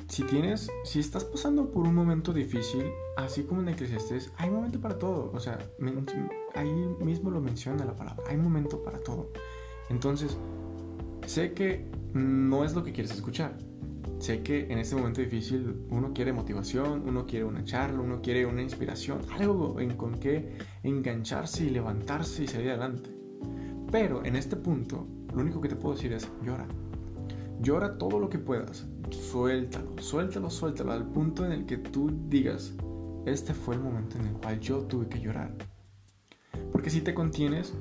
si 0.08 0.22
tienes, 0.26 0.70
si 0.84 1.00
estás 1.00 1.26
pasando 1.26 1.72
por 1.72 1.88
un 1.88 1.96
momento 1.96 2.34
difícil, 2.34 2.86
así 3.18 3.46
como 3.46 3.62
en 3.62 3.70
Eclesiastes, 3.70 4.32
hay 4.38 4.52
momento 4.52 4.80
para 4.80 5.00
todo. 5.00 5.32
O 5.34 5.40
sea, 5.40 5.58
ahí 6.56 6.72
mismo 7.00 7.30
lo 7.32 7.42
menciona 7.42 7.86
la 7.86 7.96
palabra, 7.96 8.24
hay 8.30 8.38
momento 8.38 8.84
para 8.84 9.00
todo. 9.00 9.32
Entonces, 9.90 10.38
sé 11.26 11.54
que 11.54 11.86
no 12.14 12.64
es 12.66 12.74
lo 12.74 12.84
que 12.84 12.92
quieres 12.92 13.12
escuchar. 13.12 13.58
Sé 14.20 14.42
que 14.42 14.72
en 14.72 14.80
este 14.80 14.96
momento 14.96 15.22
difícil 15.22 15.86
uno 15.90 16.14
quiere 16.14 16.32
motivación, 16.32 17.04
uno 17.08 17.26
quiere 17.26 17.46
una 17.46 17.64
charla, 17.64 18.00
uno 18.00 18.22
quiere 18.22 18.46
una 18.46 18.62
inspiración, 18.62 19.20
algo 19.38 19.80
en 19.80 19.98
con 19.98 20.20
que 20.20 20.58
engancharse 20.84 21.66
y 21.66 21.70
levantarse 21.70 22.44
y 22.44 22.48
salir 22.48 22.70
adelante. 22.70 23.10
Pero 23.92 24.24
en 24.24 24.36
este 24.36 24.56
punto, 24.56 25.06
lo 25.34 25.42
único 25.42 25.60
que 25.60 25.70
te 25.70 25.76
puedo 25.76 25.96
decir 25.96 26.14
es 26.14 26.30
llora. 26.44 26.68
Llora 27.62 27.98
todo 27.98 28.20
lo 28.20 28.30
que 28.30 28.40
puedas 28.40 28.86
suéltalo, 29.12 29.98
suéltalo, 30.00 30.50
suéltalo, 30.50 30.92
al 30.92 31.06
punto 31.06 31.46
en 31.46 31.52
el 31.52 31.66
que 31.66 31.78
tú 31.78 32.12
digas, 32.28 32.74
este 33.26 33.54
fue 33.54 33.76
el 33.76 33.82
momento 33.82 34.18
en 34.18 34.28
el 34.28 34.34
cual 34.34 34.60
yo 34.60 34.80
tuve 34.84 35.08
que 35.08 35.20
llorar. 35.20 35.54
Porque 36.86 36.98
si 36.98 37.02
te 37.02 37.16
contienes, 37.16 37.74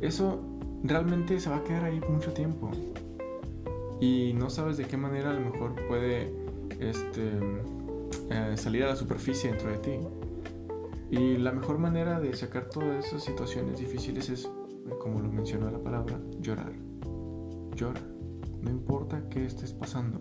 eso 0.00 0.40
realmente 0.82 1.38
se 1.38 1.48
va 1.48 1.58
a 1.58 1.62
quedar 1.62 1.84
ahí 1.84 2.00
mucho 2.08 2.32
tiempo. 2.32 2.72
Y 4.00 4.32
no 4.34 4.50
sabes 4.50 4.76
de 4.76 4.84
qué 4.84 4.96
manera 4.96 5.30
a 5.30 5.32
lo 5.32 5.48
mejor 5.48 5.76
puede 5.86 6.34
este, 6.80 7.38
eh, 8.30 8.56
salir 8.56 8.82
a 8.82 8.88
la 8.88 8.96
superficie 8.96 9.50
dentro 9.50 9.70
de 9.70 9.78
ti. 9.78 9.90
Y 11.08 11.36
la 11.36 11.52
mejor 11.52 11.78
manera 11.78 12.18
de 12.18 12.34
sacar 12.34 12.68
todas 12.68 13.06
esas 13.06 13.22
situaciones 13.22 13.78
difíciles 13.78 14.28
es, 14.28 14.50
como 15.00 15.20
lo 15.20 15.30
mencionó 15.30 15.70
la 15.70 15.78
palabra, 15.78 16.18
llorar. 16.40 16.72
Llora. 17.76 18.00
No 18.60 18.70
importa 18.70 19.22
qué 19.28 19.46
estés 19.46 19.72
pasando. 19.72 20.20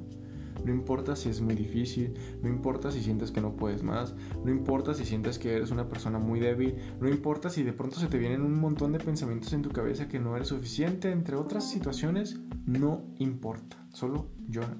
No 0.63 0.71
importa 0.71 1.15
si 1.15 1.29
es 1.29 1.41
muy 1.41 1.55
difícil, 1.55 2.13
no 2.41 2.49
importa 2.49 2.91
si 2.91 3.01
sientes 3.01 3.31
que 3.31 3.41
no 3.41 3.55
puedes 3.55 3.83
más, 3.83 4.15
no 4.43 4.51
importa 4.51 4.93
si 4.93 5.05
sientes 5.05 5.39
que 5.39 5.55
eres 5.55 5.71
una 5.71 5.87
persona 5.87 6.19
muy 6.19 6.39
débil, 6.39 6.75
no 6.99 7.09
importa 7.09 7.49
si 7.49 7.63
de 7.63 7.73
pronto 7.73 7.99
se 7.99 8.07
te 8.07 8.17
vienen 8.17 8.41
un 8.41 8.59
montón 8.59 8.91
de 8.91 8.99
pensamientos 8.99 9.53
en 9.53 9.61
tu 9.61 9.69
cabeza 9.69 10.07
que 10.07 10.19
no 10.19 10.35
eres 10.35 10.49
suficiente, 10.49 11.11
entre 11.11 11.35
otras 11.35 11.69
situaciones, 11.69 12.39
no 12.65 13.03
importa, 13.17 13.77
solo 13.93 14.31
llora, 14.47 14.77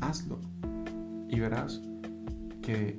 hazlo 0.00 0.38
y 1.28 1.40
verás 1.40 1.82
que 2.62 2.98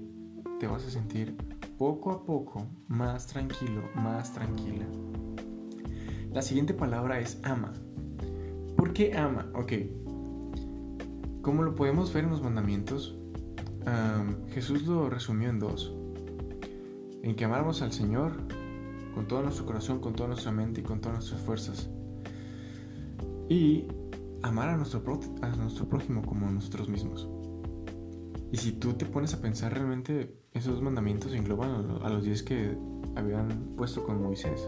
te 0.60 0.68
vas 0.68 0.86
a 0.86 0.90
sentir 0.90 1.36
poco 1.78 2.12
a 2.12 2.24
poco 2.24 2.68
más 2.88 3.28
tranquilo, 3.28 3.84
más 3.96 4.34
tranquila. 4.34 4.86
La 6.32 6.42
siguiente 6.42 6.74
palabra 6.74 7.20
es 7.20 7.40
ama. 7.44 7.74
¿Por 8.76 8.94
qué 8.94 9.18
ama? 9.18 9.50
Ok, 9.54 9.74
como 11.46 11.62
lo 11.62 11.76
podemos 11.76 12.12
ver 12.12 12.24
en 12.24 12.32
los 12.32 12.42
mandamientos, 12.42 13.16
Jesús 14.50 14.88
lo 14.88 15.12
resumió 15.12 15.48
en 15.48 15.60
dos. 15.60 15.94
En 17.22 17.36
que 17.36 17.46
amáramos 17.46 17.84
al 17.84 17.92
Señor 17.92 18.32
con 19.14 19.28
todo 19.28 19.44
nuestro 19.44 19.64
corazón, 19.68 20.00
con 20.00 20.16
toda 20.16 20.30
nuestra 20.30 20.52
mente 20.52 20.82
y 20.82 20.84
con 20.84 21.02
todas 21.02 21.20
nuestras 21.20 21.42
fuerzas. 21.42 21.88
Y 23.48 23.86
amar 24.42 24.70
a 24.70 24.78
nuestro, 24.78 25.04
a 25.44 25.50
nuestro 25.50 25.88
prójimo 25.88 26.24
como 26.24 26.48
a 26.48 26.52
nosotros 26.52 26.90
mismos. 26.90 27.30
Y 28.52 28.58
si 28.58 28.72
tú 28.72 28.94
te 28.94 29.06
pones 29.06 29.36
a 29.36 29.40
pensar 29.40 29.72
realmente, 29.72 30.40
esos 30.52 30.74
dos 30.74 30.82
mandamientos 30.82 31.32
engloban 31.36 32.00
a 32.02 32.10
los 32.10 32.24
diez 32.24 32.42
que 32.42 32.76
habían 33.16 33.76
puesto 33.78 34.04
con 34.04 34.20
Moisés. 34.20 34.68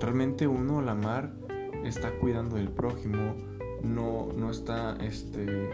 Realmente 0.00 0.48
uno 0.48 0.80
al 0.80 0.88
amar 0.88 1.32
está 1.84 2.10
cuidando 2.18 2.56
del 2.56 2.70
prójimo, 2.70 3.51
no, 3.82 4.28
no 4.36 4.50
está 4.50 4.96
este, 5.00 5.70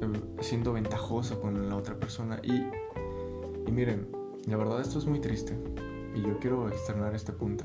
em, 0.00 0.12
siendo 0.40 0.72
ventajoso 0.72 1.40
con 1.40 1.68
la 1.68 1.76
otra 1.76 1.96
persona. 1.96 2.40
Y, 2.42 2.52
y 3.66 3.72
miren, 3.72 4.08
la 4.46 4.56
verdad 4.56 4.80
esto 4.80 4.98
es 4.98 5.06
muy 5.06 5.20
triste 5.20 5.56
y 6.14 6.22
yo 6.22 6.38
quiero 6.38 6.68
externar 6.68 7.14
este 7.14 7.32
punto. 7.32 7.64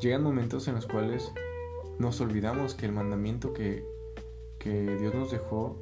Llegan 0.00 0.22
momentos 0.22 0.66
en 0.68 0.74
los 0.74 0.86
cuales 0.86 1.32
nos 1.98 2.20
olvidamos 2.20 2.74
que 2.74 2.86
el 2.86 2.92
mandamiento 2.92 3.52
que, 3.52 3.84
que 4.58 4.96
Dios 4.96 5.14
nos 5.14 5.30
dejó 5.30 5.78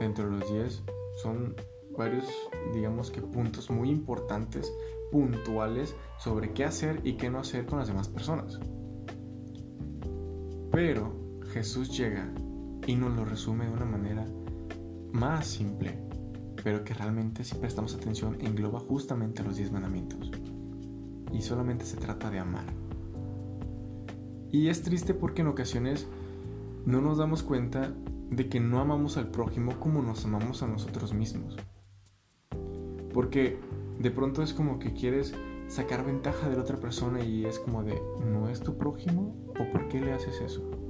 dentro 0.00 0.24
de 0.24 0.38
los 0.38 0.50
10 0.50 0.82
son 1.16 1.54
varios, 1.96 2.24
digamos 2.72 3.10
que 3.10 3.20
puntos 3.20 3.70
muy 3.70 3.90
importantes, 3.90 4.72
puntuales 5.10 5.94
sobre 6.18 6.52
qué 6.52 6.64
hacer 6.64 7.00
y 7.04 7.14
qué 7.14 7.28
no 7.28 7.40
hacer 7.40 7.66
con 7.66 7.78
las 7.78 7.88
demás 7.88 8.08
personas. 8.08 8.58
Pero 10.70 11.17
Jesús 11.48 11.96
llega 11.96 12.30
y 12.86 12.94
nos 12.94 13.14
lo 13.16 13.24
resume 13.24 13.66
de 13.66 13.72
una 13.72 13.86
manera 13.86 14.26
más 15.12 15.46
simple, 15.46 15.98
pero 16.62 16.84
que 16.84 16.94
realmente 16.94 17.42
si 17.42 17.54
prestamos 17.54 17.94
atención 17.94 18.36
engloba 18.40 18.80
justamente 18.80 19.42
los 19.42 19.56
diez 19.56 19.72
mandamientos. 19.72 20.30
Y 21.32 21.42
solamente 21.42 21.84
se 21.84 21.96
trata 21.96 22.30
de 22.30 22.38
amar. 22.38 22.66
Y 24.50 24.68
es 24.68 24.82
triste 24.82 25.14
porque 25.14 25.42
en 25.42 25.48
ocasiones 25.48 26.06
no 26.86 27.00
nos 27.00 27.18
damos 27.18 27.42
cuenta 27.42 27.92
de 28.30 28.48
que 28.48 28.60
no 28.60 28.80
amamos 28.80 29.16
al 29.16 29.30
prójimo 29.30 29.78
como 29.80 30.02
nos 30.02 30.24
amamos 30.24 30.62
a 30.62 30.66
nosotros 30.66 31.14
mismos. 31.14 31.56
Porque 33.12 33.58
de 33.98 34.10
pronto 34.10 34.42
es 34.42 34.52
como 34.52 34.78
que 34.78 34.92
quieres 34.92 35.34
sacar 35.68 36.04
ventaja 36.04 36.48
de 36.48 36.56
la 36.56 36.62
otra 36.62 36.76
persona 36.76 37.22
y 37.22 37.44
es 37.44 37.58
como 37.58 37.82
de, 37.82 38.00
¿no 38.24 38.48
es 38.48 38.60
tu 38.60 38.76
prójimo? 38.76 39.34
¿O 39.48 39.72
por 39.72 39.88
qué 39.88 40.00
le 40.00 40.12
haces 40.12 40.40
eso? 40.40 40.87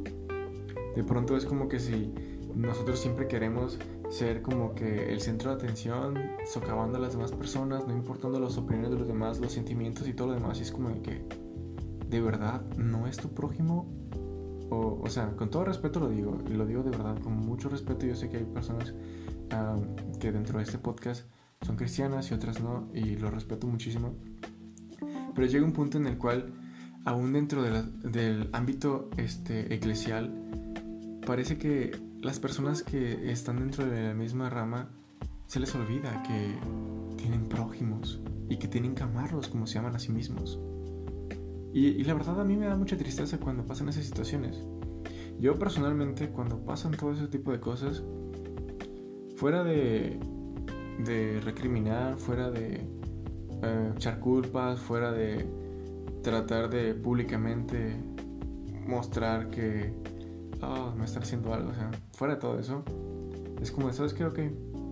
De 0.97 1.05
pronto 1.05 1.37
es 1.37 1.45
como 1.45 1.69
que 1.69 1.79
si 1.79 2.13
nosotros 2.55 2.99
siempre 2.99 3.29
queremos 3.29 3.79
ser 4.11 4.43
como 4.43 4.75
que 4.75 5.13
el 5.13 5.21
centro 5.21 5.51
de 5.51 5.57
atención, 5.57 6.19
socavando 6.47 6.99
a 6.99 7.01
las 7.01 7.13
demás 7.13 7.33
personas, 7.33 7.87
no 7.87 7.95
importando 7.95 8.41
las 8.41 8.57
opiniones 8.57 8.91
de 8.91 8.99
los 8.99 9.07
demás, 9.07 9.39
los 9.39 9.53
sentimientos 9.53 10.09
y 10.09 10.15
todo 10.15 10.29
lo 10.29 10.35
demás, 10.35 10.59
y 10.59 10.63
es 10.63 10.73
como 10.73 10.89
de 10.89 11.03
que, 11.03 11.23
¿de 12.09 12.21
verdad 12.21 12.63
no 12.77 13.07
es 13.07 13.17
tu 13.19 13.29
prójimo? 13.29 13.87
O, 14.71 15.01
o 15.03 15.09
sea, 15.09 15.37
con 15.37 15.51
todo 15.51 15.65
respeto 15.65 16.01
lo 16.01 16.09
digo, 16.09 16.39
y 16.51 16.55
lo 16.55 16.67
digo 16.67 16.83
de 16.83 16.91
verdad, 16.91 17.19
con 17.21 17.35
mucho 17.35 17.69
respeto, 17.69 18.07
yo 18.07 18.17
sé 18.17 18.29
que 18.29 18.39
hay 18.39 18.45
personas 18.45 18.95
que 20.21 20.33
dentro 20.33 20.59
de 20.59 20.65
este 20.65 20.79
podcast 20.79 21.25
son 21.63 21.77
cristianas 21.77 22.31
y 22.31 22.35
otras 22.35 22.61
no, 22.61 22.89
y 22.93 23.17
lo 23.17 23.31
respeto 23.31 23.67
muchísimo. 23.67 24.15
Pero 25.35 25.47
llega 25.47 25.65
un 25.65 25.73
punto 25.73 25.99
en 25.99 26.07
el 26.07 26.19
cual, 26.19 26.53
aún 27.05 27.33
dentro 27.33 27.63
del 27.63 28.51
ámbito 28.53 29.11
este, 29.17 29.73
eclesial, 29.75 30.58
parece 31.29 31.59
que 31.59 31.91
las 32.23 32.41
personas 32.41 32.83
que 32.83 33.31
están 33.31 33.59
dentro 33.59 33.85
de 33.85 34.03
la 34.03 34.15
misma 34.15 34.49
rama 34.49 34.89
se 35.47 35.61
les 35.61 35.75
olvida 35.75 36.23
que 36.23 36.55
tienen 37.19 37.51
prójimos 37.51 38.19
y 38.49 38.57
que 38.57 38.67
tienen 38.67 38.95
que 38.95 39.03
amarlos 39.03 39.49
como 39.49 39.67
se 39.67 39.75
llaman 39.75 39.95
a 39.95 39.99
sí 39.99 40.11
mismos. 40.11 40.59
Y, 41.75 42.03
la 42.05 42.15
verdad 42.15 42.41
a 42.41 42.45
mí 42.45 42.57
me 42.57 42.65
da 42.65 42.77
mucha 42.77 42.97
tristeza 42.97 43.37
cuando 43.39 43.67
pasan 43.67 43.91
esas 43.91 44.07
situaciones. 44.07 44.65
Yo 45.39 45.59
personalmente 45.59 46.31
cuando 46.31 46.65
pasan 46.65 46.93
todo 46.93 47.13
ese 47.13 47.29
tipo 47.29 47.53
de 47.53 47.61
cosas, 47.61 48.03
fuera 49.37 49.63
de, 49.63 50.19
recriminar, 51.45 52.17
fuera 52.17 52.51
de 52.51 52.87
eh, 53.65 53.93
echar 53.95 54.19
culpas, 54.19 54.81
fuera 54.81 55.13
de 55.13 55.47
tratar 56.23 56.71
de 56.71 56.95
públicamente 56.95 58.03
mostrar 58.87 59.51
que 59.51 59.93
oh, 60.63 60.93
me 60.97 61.05
está 61.05 61.21
haciendo 61.21 61.53
algo, 61.55 61.71
o 61.71 61.75
sea, 61.75 61.91
fuera 62.13 62.35
de 62.35 62.41
todo 62.41 62.59
eso, 62.59 62.83
es 63.61 63.71
como, 63.71 63.93
¿sabes 63.93 64.15
qué? 64.15 64.25
Ok, 64.25 64.39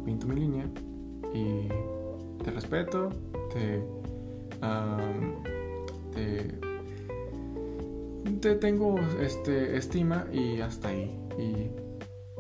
pinto 0.05 0.27
mi 0.27 0.37
línea 0.37 0.69
y 1.35 1.69
te 2.43 2.51
respeto, 2.51 3.11
te, 3.53 3.85
te, 6.13 6.61
te, 8.41 8.55
tengo 8.57 8.97
este, 9.21 9.77
estima 9.77 10.27
y 10.33 10.61
hasta 10.61 10.89
ahí, 10.89 11.19
y 11.39 11.71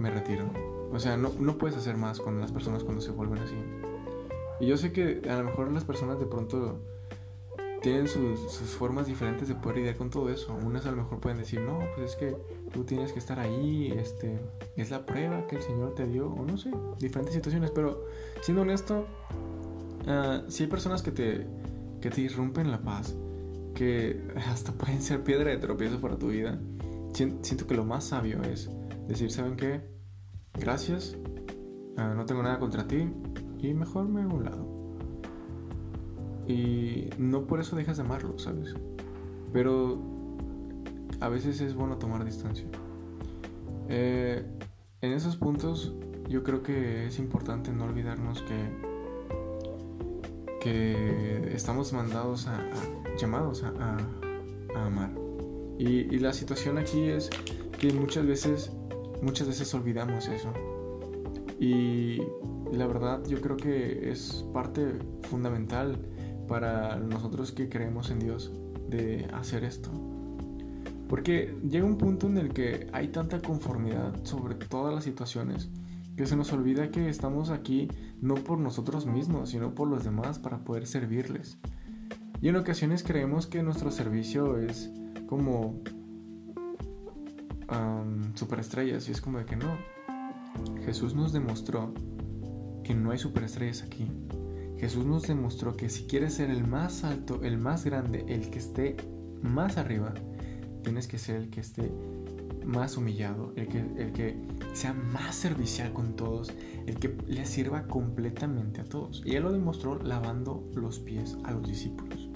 me 0.00 0.10
retiro. 0.10 0.50
O 0.92 0.98
sea, 0.98 1.16
no, 1.16 1.32
no 1.38 1.58
puedes 1.58 1.76
hacer 1.76 1.96
más 1.96 2.20
con 2.20 2.40
las 2.40 2.52
personas 2.52 2.84
cuando 2.84 3.02
se 3.02 3.10
vuelven 3.10 3.38
así. 3.38 3.56
Y 4.60 4.66
yo 4.66 4.76
sé 4.76 4.92
que 4.92 5.22
a 5.28 5.36
lo 5.36 5.44
mejor 5.44 5.70
las 5.72 5.84
personas 5.84 6.18
de 6.18 6.26
pronto 6.26 6.80
tienen 7.82 8.08
sus, 8.08 8.40
formas 8.70 9.06
diferentes 9.06 9.48
de 9.48 9.54
poder 9.54 9.78
lidiar 9.78 9.96
con 9.96 10.10
todo 10.10 10.30
eso. 10.30 10.56
Unas 10.64 10.86
a 10.86 10.90
lo 10.90 10.98
mejor 10.98 11.20
pueden 11.20 11.38
decir, 11.38 11.60
no, 11.60 11.78
pues 11.94 12.12
es 12.12 12.16
que 12.16 12.36
tú 12.72 12.84
tienes 12.84 13.12
que 13.12 13.18
estar 13.18 13.38
ahí, 13.38 13.92
este, 13.96 14.38
es 14.76 14.90
la 14.90 15.04
prueba 15.06 15.46
que 15.46 15.56
el 15.56 15.62
Señor 15.62 15.94
te 15.94 16.06
dio, 16.06 16.28
o 16.28 16.44
no 16.44 16.56
sé, 16.56 16.70
diferentes 16.98 17.34
situaciones. 17.34 17.70
Pero 17.70 18.04
siendo 18.42 18.62
honesto, 18.62 19.06
uh, 20.06 20.42
hay 20.48 20.66
personas 20.66 21.02
que 21.02 21.12
te, 21.12 21.46
que 22.00 22.10
te 22.10 22.20
irrumpen 22.22 22.70
la 22.70 22.82
paz, 22.82 23.14
que 23.74 24.20
hasta 24.50 24.72
pueden 24.72 25.02
ser 25.02 25.22
piedra 25.22 25.50
de 25.50 25.58
tropiezo 25.58 26.00
para 26.00 26.16
tu 26.16 26.28
vida, 26.28 26.58
siento 27.14 27.66
que 27.66 27.74
lo 27.74 27.84
más 27.84 28.04
sabio 28.04 28.42
es 28.42 28.68
decir, 29.08 29.30
¿saben 29.30 29.56
qué? 29.56 29.80
Gracias, 30.54 31.16
uh, 31.96 32.14
no 32.14 32.26
tengo 32.26 32.42
nada 32.42 32.58
contra 32.58 32.86
ti 32.86 33.08
y 33.58 33.74
mejor 33.74 34.08
me 34.08 34.22
hago 34.22 34.34
un 34.34 34.44
lado. 34.44 34.75
Y 36.48 37.10
no 37.18 37.46
por 37.46 37.60
eso 37.60 37.76
dejas 37.76 37.96
de 37.96 38.04
amarlo, 38.04 38.38
¿sabes? 38.38 38.74
Pero 39.52 40.00
a 41.20 41.28
veces 41.28 41.60
es 41.60 41.74
bueno 41.74 41.96
tomar 41.98 42.24
distancia. 42.24 42.66
Eh, 43.88 44.44
en 45.00 45.12
esos 45.12 45.36
puntos 45.36 45.94
yo 46.28 46.42
creo 46.42 46.62
que 46.62 47.06
es 47.06 47.18
importante 47.18 47.72
no 47.72 47.84
olvidarnos 47.84 48.42
que 48.42 48.96
que 50.66 51.54
estamos 51.54 51.92
mandados 51.92 52.48
a, 52.48 52.58
llamados 53.16 53.62
a, 53.62 53.96
amar 54.74 55.12
y, 55.78 56.12
y, 56.12 56.18
la 56.18 56.32
situación 56.32 56.76
aquí 56.76 57.04
es 57.04 57.30
que 57.78 57.92
muchas 57.92 58.26
veces 58.26 58.72
muchas 59.22 59.46
veces 59.46 59.72
olvidamos 59.74 60.26
eso 60.26 60.52
y 61.60 62.20
la 62.72 62.88
verdad 62.88 63.24
yo 63.26 63.40
creo 63.40 63.56
que 63.56 64.10
es 64.10 64.44
parte 64.52 64.98
fundamental 65.30 65.98
para 66.46 66.96
nosotros 66.96 67.52
que 67.52 67.68
creemos 67.68 68.10
en 68.10 68.18
Dios 68.18 68.52
de 68.88 69.28
hacer 69.32 69.64
esto. 69.64 69.90
Porque 71.08 71.56
llega 71.68 71.86
un 71.86 71.98
punto 71.98 72.26
en 72.26 72.38
el 72.38 72.52
que 72.52 72.88
hay 72.92 73.08
tanta 73.08 73.40
conformidad 73.40 74.12
sobre 74.24 74.54
todas 74.54 74.94
las 74.94 75.04
situaciones 75.04 75.68
que 76.16 76.26
se 76.26 76.34
nos 76.34 76.52
olvida 76.52 76.90
que 76.90 77.08
estamos 77.08 77.50
aquí 77.50 77.88
no 78.20 78.34
por 78.34 78.58
nosotros 78.58 79.06
mismos, 79.06 79.50
sino 79.50 79.74
por 79.74 79.88
los 79.88 80.04
demás 80.04 80.38
para 80.38 80.64
poder 80.64 80.86
servirles. 80.86 81.58
Y 82.40 82.48
en 82.48 82.56
ocasiones 82.56 83.02
creemos 83.02 83.46
que 83.46 83.62
nuestro 83.62 83.90
servicio 83.90 84.58
es 84.58 84.90
como 85.26 85.80
superestrellas 88.34 89.08
y 89.08 89.12
es 89.12 89.20
como 89.20 89.38
de 89.38 89.44
que 89.44 89.56
no. 89.56 89.76
Jesús 90.84 91.14
nos 91.14 91.32
demostró 91.32 91.92
que 92.82 92.94
no 92.94 93.10
hay 93.10 93.18
superestrellas 93.18 93.82
aquí, 93.82 94.10
Jesús 94.78 95.06
nos 95.06 95.22
demostró 95.22 95.76
que 95.76 95.88
si 95.88 96.04
quieres 96.04 96.34
ser 96.34 96.50
el 96.50 96.66
más 96.66 97.04
alto, 97.04 97.42
el 97.42 97.58
más 97.58 97.84
grande, 97.84 98.24
el 98.28 98.50
que 98.50 98.58
esté 98.58 98.96
más 99.42 99.78
arriba, 99.78 100.12
tienes 100.82 101.08
que 101.08 101.18
ser 101.18 101.36
el 101.36 101.50
que 101.50 101.60
esté 101.60 101.90
más 102.66 102.96
humillado, 102.96 103.52
el 103.56 103.68
que, 103.68 103.78
el 103.78 104.12
que 104.12 104.36
sea 104.74 104.92
más 104.92 105.34
servicial 105.36 105.92
con 105.92 106.16
todos, 106.16 106.52
el 106.86 106.98
que 106.98 107.16
le 107.26 107.46
sirva 107.46 107.86
completamente 107.86 108.80
a 108.80 108.84
todos. 108.84 109.22
Y 109.24 109.36
Él 109.36 109.44
lo 109.44 109.52
demostró 109.52 110.02
lavando 110.02 110.68
los 110.74 110.98
pies 110.98 111.38
a 111.44 111.52
los 111.52 111.66
discípulos. 111.66 112.28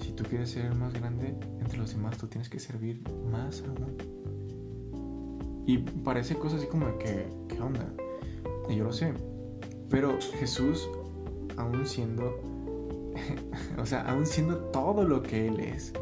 Si 0.00 0.12
tú 0.12 0.24
quieres 0.24 0.50
ser 0.50 0.66
el 0.66 0.74
más 0.74 0.92
grande 0.92 1.34
entre 1.58 1.78
los 1.78 1.94
demás, 1.94 2.18
tú 2.18 2.28
tienes 2.28 2.48
que 2.48 2.60
servir 2.60 3.02
más 3.30 3.62
aún. 3.62 3.96
Y 5.66 5.78
parece 5.78 6.36
cosas 6.36 6.60
así 6.60 6.68
como 6.68 6.86
de 6.86 6.98
que, 6.98 7.26
¿qué 7.48 7.60
onda? 7.60 7.92
Y 8.68 8.76
yo 8.76 8.84
lo 8.84 8.92
sé, 8.92 9.14
pero 9.92 10.18
Jesús, 10.38 10.88
aún 11.58 11.86
siendo, 11.86 12.40
o 13.78 13.84
sea, 13.84 14.00
aún 14.10 14.24
siendo 14.24 14.56
todo 14.56 15.04
lo 15.04 15.22
que 15.22 15.46
Él 15.48 15.60
es, 15.60 15.92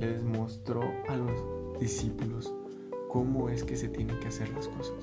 le 0.00 0.14
demostró 0.18 0.82
a 1.08 1.16
los 1.16 1.78
discípulos 1.78 2.52
cómo 3.08 3.48
es 3.50 3.62
que 3.62 3.76
se 3.76 3.88
tienen 3.88 4.18
que 4.18 4.26
hacer 4.26 4.48
las 4.48 4.66
cosas. 4.66 4.96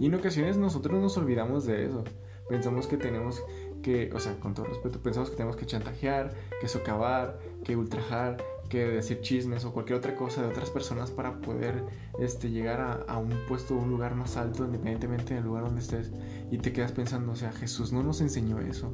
Y 0.00 0.06
en 0.06 0.14
ocasiones 0.14 0.56
nosotros 0.56 0.98
nos 0.98 1.18
olvidamos 1.18 1.66
de 1.66 1.84
eso. 1.84 2.04
Pensamos 2.48 2.86
que 2.86 2.96
tenemos 2.96 3.44
que, 3.82 4.10
o 4.14 4.18
sea, 4.18 4.40
con 4.40 4.54
todo 4.54 4.64
respeto, 4.64 4.98
pensamos 5.00 5.28
que 5.28 5.36
tenemos 5.36 5.56
que 5.56 5.66
chantajear, 5.66 6.32
que 6.58 6.68
socavar, 6.68 7.38
que 7.64 7.76
ultrajar, 7.76 8.38
que 8.66 8.86
decir 8.86 9.20
chismes 9.20 9.64
o 9.64 9.72
cualquier 9.72 9.98
otra 9.98 10.14
cosa 10.14 10.42
de 10.42 10.48
otras 10.48 10.70
personas 10.70 11.10
para 11.10 11.40
poder 11.40 11.84
este, 12.18 12.50
llegar 12.50 12.80
a, 12.80 12.92
a 13.06 13.18
un 13.18 13.32
puesto 13.48 13.74
o 13.76 13.78
un 13.78 13.90
lugar 13.90 14.14
más 14.14 14.36
alto 14.36 14.64
independientemente 14.64 15.34
del 15.34 15.44
lugar 15.44 15.64
donde 15.64 15.80
estés 15.80 16.12
y 16.50 16.58
te 16.58 16.72
quedas 16.72 16.92
pensando, 16.92 17.32
o 17.32 17.36
sea, 17.36 17.52
Jesús 17.52 17.92
no 17.92 18.02
nos 18.02 18.20
enseñó 18.20 18.60
eso. 18.60 18.90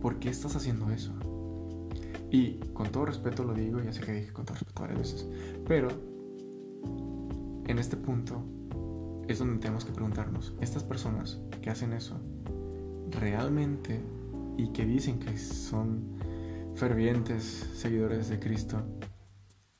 ¿Por 0.00 0.18
qué 0.18 0.30
estás 0.30 0.56
haciendo 0.56 0.90
eso? 0.90 1.12
Y 2.30 2.54
con 2.72 2.90
todo 2.90 3.04
respeto 3.04 3.44
lo 3.44 3.52
digo, 3.52 3.80
ya 3.80 3.92
sé 3.92 4.00
que 4.00 4.12
dije 4.12 4.32
con 4.32 4.46
todo 4.46 4.54
respeto 4.54 4.82
varias 4.82 4.98
veces, 5.00 5.28
pero 5.66 5.88
en 7.66 7.78
este 7.78 7.96
punto 7.96 8.42
es 9.28 9.38
donde 9.38 9.58
tenemos 9.58 9.84
que 9.84 9.92
preguntarnos, 9.92 10.54
estas 10.60 10.82
personas 10.82 11.40
que 11.60 11.70
hacen 11.70 11.92
eso, 11.92 12.18
realmente 13.10 14.00
y 14.56 14.68
que 14.68 14.84
dicen 14.84 15.18
que 15.18 15.36
son 15.38 16.21
fervientes 16.74 17.44
seguidores 17.74 18.28
de 18.28 18.38
Cristo 18.38 18.82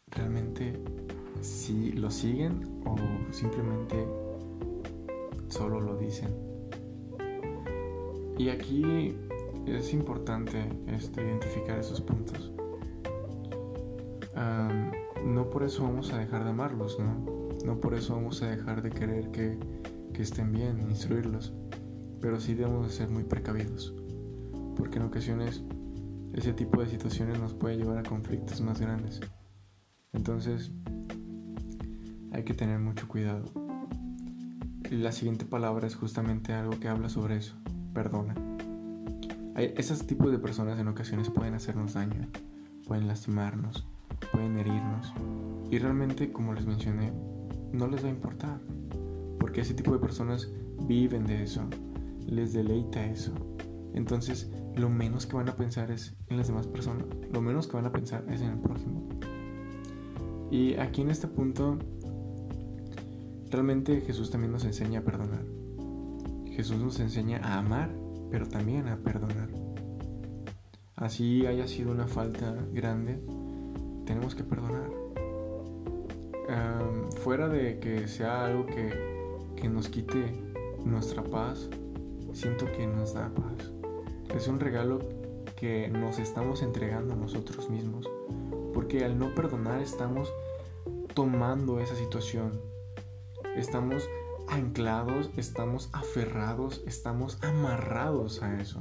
realmente 0.08 0.78
si 1.40 1.92
lo 1.92 2.10
siguen 2.10 2.82
o 2.84 2.96
simplemente 3.32 4.06
solo 5.48 5.80
lo 5.80 5.96
dicen. 5.96 6.30
Y 8.38 8.48
aquí 8.48 9.14
es 9.66 9.92
importante 9.92 10.68
este, 10.86 11.22
identificar 11.22 11.78
esos 11.78 12.00
puntos. 12.00 12.52
no 15.24 15.50
por 15.50 15.62
eso 15.62 15.84
vamos 15.84 16.12
a 16.12 16.18
dejar 16.18 16.44
de 16.44 16.50
amarlos, 16.50 16.98
¿no? 16.98 17.24
No 17.64 17.80
por 17.80 17.94
eso 17.94 18.14
vamos 18.14 18.42
a 18.42 18.50
dejar 18.50 18.82
de 18.82 18.90
querer 18.90 19.30
que, 19.30 19.58
que 20.12 20.22
estén 20.22 20.52
bien, 20.52 20.80
instruirlos. 20.90 21.52
Pero 22.20 22.40
sí 22.40 22.54
debemos 22.54 22.86
de 22.88 22.92
ser 22.92 23.08
muy 23.08 23.24
precavidos. 23.24 23.94
Porque 24.76 24.98
en 24.98 25.04
ocasiones 25.04 25.62
ese 26.34 26.52
tipo 26.52 26.80
de 26.80 26.88
situaciones 26.88 27.38
nos 27.38 27.54
puede 27.54 27.76
llevar 27.76 27.98
a 27.98 28.02
conflictos 28.02 28.60
más 28.60 28.80
grandes. 28.80 29.20
Entonces, 30.12 30.70
hay 32.32 32.44
que 32.44 32.54
tener 32.54 32.78
mucho 32.78 33.08
cuidado. 33.08 33.44
La 34.90 35.12
siguiente 35.12 35.44
palabra 35.44 35.86
es 35.86 35.94
justamente 35.94 36.52
algo 36.52 36.78
que 36.78 36.88
habla 36.88 37.08
sobre 37.08 37.36
eso. 37.36 37.54
perdona. 37.94 38.34
Hay, 39.54 39.74
esos 39.76 40.06
tipos 40.06 40.32
de 40.32 40.38
personas 40.38 40.78
en 40.78 40.88
ocasiones 40.88 41.28
pueden 41.28 41.54
hacernos 41.54 41.94
daño, 41.94 42.26
pueden 42.86 43.06
lastimarnos, 43.06 43.86
pueden 44.32 44.58
herirnos. 44.58 45.12
Y 45.70 45.78
realmente, 45.78 46.32
como 46.32 46.54
les 46.54 46.66
mencioné, 46.66 47.12
no 47.72 47.86
les 47.86 48.02
va 48.02 48.08
a 48.08 48.12
importar. 48.12 48.60
Porque 49.38 49.60
ese 49.60 49.74
tipo 49.74 49.92
de 49.92 49.98
personas 49.98 50.50
viven 50.86 51.26
de 51.26 51.42
eso, 51.42 51.62
les 52.26 52.52
deleita 52.52 53.04
eso. 53.04 53.32
Entonces, 53.94 54.50
lo 54.76 54.88
menos 54.88 55.26
que 55.26 55.36
van 55.36 55.48
a 55.48 55.56
pensar 55.56 55.90
es 55.90 56.14
en 56.28 56.36
las 56.36 56.46
demás 56.46 56.66
personas, 56.66 57.06
lo 57.32 57.40
menos 57.40 57.66
que 57.66 57.76
van 57.76 57.86
a 57.86 57.92
pensar 57.92 58.24
es 58.28 58.40
en 58.40 58.50
el 58.50 58.58
prójimo. 58.58 59.08
Y 60.50 60.74
aquí 60.74 61.00
en 61.00 61.10
este 61.10 61.28
punto, 61.28 61.78
realmente 63.50 64.00
Jesús 64.02 64.30
también 64.30 64.52
nos 64.52 64.64
enseña 64.64 65.00
a 65.00 65.02
perdonar. 65.02 65.44
Jesús 66.46 66.78
nos 66.78 67.00
enseña 67.00 67.40
a 67.42 67.58
amar, 67.58 67.90
pero 68.30 68.46
también 68.46 68.88
a 68.88 68.98
perdonar. 68.98 69.48
Así 70.96 71.46
haya 71.46 71.66
sido 71.66 71.90
una 71.90 72.06
falta 72.06 72.54
grande, 72.72 73.18
tenemos 74.06 74.34
que 74.34 74.44
perdonar. 74.44 74.90
fuera 77.22 77.48
de 77.48 77.78
que 77.78 78.08
sea 78.08 78.44
algo 78.44 78.66
que, 78.66 78.92
que 79.56 79.68
nos 79.68 79.88
quite 79.88 80.34
nuestra 80.84 81.22
paz, 81.22 81.70
siento 82.32 82.66
que 82.72 82.86
nos 82.86 83.14
da 83.14 83.30
paz. 83.34 83.71
Es 84.34 84.48
un 84.48 84.60
regalo 84.60 85.00
que 85.56 85.88
nos 85.88 86.18
estamos 86.18 86.62
entregando 86.62 87.12
a 87.12 87.16
nosotros 87.16 87.68
mismos. 87.68 88.08
Porque 88.72 89.04
al 89.04 89.18
no 89.18 89.34
perdonar 89.34 89.82
estamos 89.82 90.32
tomando 91.14 91.80
esa 91.80 91.94
situación. 91.94 92.60
Estamos 93.56 94.08
anclados, 94.48 95.30
estamos 95.36 95.90
aferrados, 95.92 96.82
estamos 96.86 97.38
amarrados 97.42 98.42
a 98.42 98.60
eso. 98.60 98.80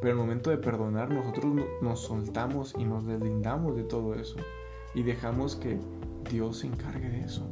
Pero 0.00 0.12
al 0.12 0.18
momento 0.18 0.48
de 0.50 0.58
perdonar, 0.58 1.10
nosotros 1.10 1.54
nos 1.82 2.00
soltamos 2.00 2.74
y 2.78 2.84
nos 2.84 3.06
deslindamos 3.06 3.76
de 3.76 3.84
todo 3.84 4.14
eso. 4.14 4.36
Y 4.94 5.02
dejamos 5.02 5.56
que 5.56 5.78
Dios 6.30 6.58
se 6.58 6.68
encargue 6.68 7.10
de 7.10 7.20
eso. 7.20 7.46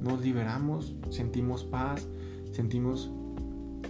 Nos 0.00 0.20
liberamos, 0.20 0.94
sentimos 1.08 1.64
paz, 1.64 2.06
sentimos 2.52 3.10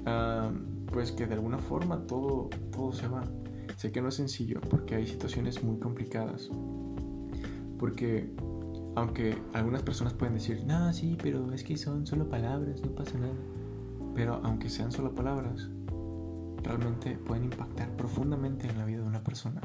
ah, 0.07 0.53
pues 0.93 1.13
que 1.13 1.27
de 1.27 1.35
alguna 1.35 1.59
forma 1.59 2.07
todo, 2.07 2.51
todo 2.73 2.93
se 2.93 3.09
va. 3.09 3.25
Sé 3.77 3.93
que 3.93 4.01
no 4.01 4.09
es 4.09 4.15
sencillo 4.15 4.61
porque 4.71 4.95
hay 4.95 5.07
situaciones 5.07 5.63
muy 5.63 5.79
complicadas. 5.79 6.51
Porque 7.79 8.31
aunque 8.95 9.37
algunas 9.53 9.83
personas 9.83 10.15
pueden 10.15 10.35
decir, 10.35 10.65
no, 10.67 10.93
sí, 10.93 11.17
pero 11.21 11.53
es 11.53 11.65
que 11.65 11.77
son 11.77 12.07
solo 12.07 12.29
palabras, 12.29 12.81
no 12.83 12.91
pasa 12.91 13.19
nada. 13.19 13.35
Pero 14.15 14.41
aunque 14.45 14.69
sean 14.69 14.93
solo 14.93 15.15
palabras, 15.15 15.69
realmente 16.63 17.17
pueden 17.17 17.45
impactar 17.45 17.91
profundamente 17.97 18.69
en 18.69 18.79
la 18.79 18.85
vida 18.85 19.03
de 19.03 19.09
una 19.09 19.23
persona. 19.23 19.61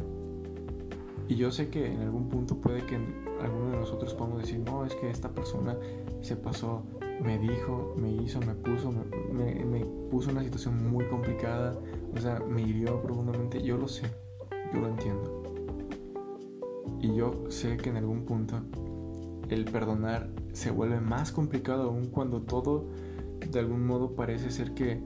Y 1.28 1.36
yo 1.36 1.52
sé 1.52 1.70
que 1.70 1.94
en 1.94 2.02
algún 2.02 2.28
punto 2.28 2.58
puede 2.58 2.86
que 2.86 2.96
alguno 2.96 3.70
de 3.70 3.78
nosotros 3.78 4.16
podamos 4.16 4.42
decir, 4.42 4.60
no, 4.60 4.84
es 4.84 4.96
que 4.96 5.12
esta 5.12 5.30
persona 5.30 5.78
se 6.22 6.36
pasó, 6.36 6.84
me 7.24 7.38
dijo, 7.38 7.96
me 7.98 8.12
hizo, 8.12 8.40
me 8.40 8.54
puso, 8.54 8.92
me, 8.92 9.86
puso 10.10 10.32
una 10.32 10.44
situación 10.44 10.90
muy 10.90 11.06
complicada, 11.06 11.78
o 12.16 12.20
sea, 12.20 12.40
me 12.40 12.62
hirió 12.62 13.02
profundamente. 13.02 13.62
Yo 13.62 13.78
lo 13.78 13.88
sé, 13.88 14.10
yo 14.74 14.80
lo 14.80 14.88
entiendo. 14.88 15.44
Y 17.02 17.16
yo 17.16 17.46
sé 17.50 17.78
que 17.78 17.90
en 17.90 17.98
algún 17.98 18.26
punto 18.26 18.62
el 19.50 19.66
perdonar 19.66 20.30
se 20.54 20.72
vuelve 20.72 21.00
más 21.00 21.32
complicado 21.32 21.84
aún 21.84 22.08
cuando 22.08 22.42
todo 22.42 22.88
de 23.50 23.60
algún 23.60 23.86
modo 23.86 24.16
parece 24.16 24.52
ser 24.52 24.74
que 24.74 25.02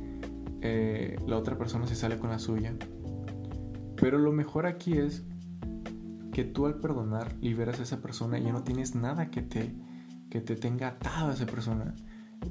eh, 0.61 1.17
la 1.27 1.37
otra 1.37 1.57
persona 1.57 1.87
se 1.87 1.95
sale 1.95 2.17
con 2.17 2.29
la 2.29 2.39
suya. 2.39 2.73
Pero 3.95 4.17
lo 4.17 4.31
mejor 4.31 4.65
aquí 4.65 4.97
es 4.97 5.23
que 6.31 6.43
tú 6.43 6.65
al 6.65 6.79
perdonar 6.79 7.35
liberas 7.41 7.79
a 7.79 7.83
esa 7.83 8.01
persona 8.01 8.39
y 8.39 8.43
ya 8.43 8.51
no 8.51 8.63
tienes 8.63 8.95
nada 8.95 9.29
que 9.29 9.41
te, 9.41 9.73
que 10.33 10.41
te 10.41 10.55
tenga 10.55 10.87
atado 10.87 11.29
a 11.29 11.33
esa 11.35 11.45
persona. 11.45 11.93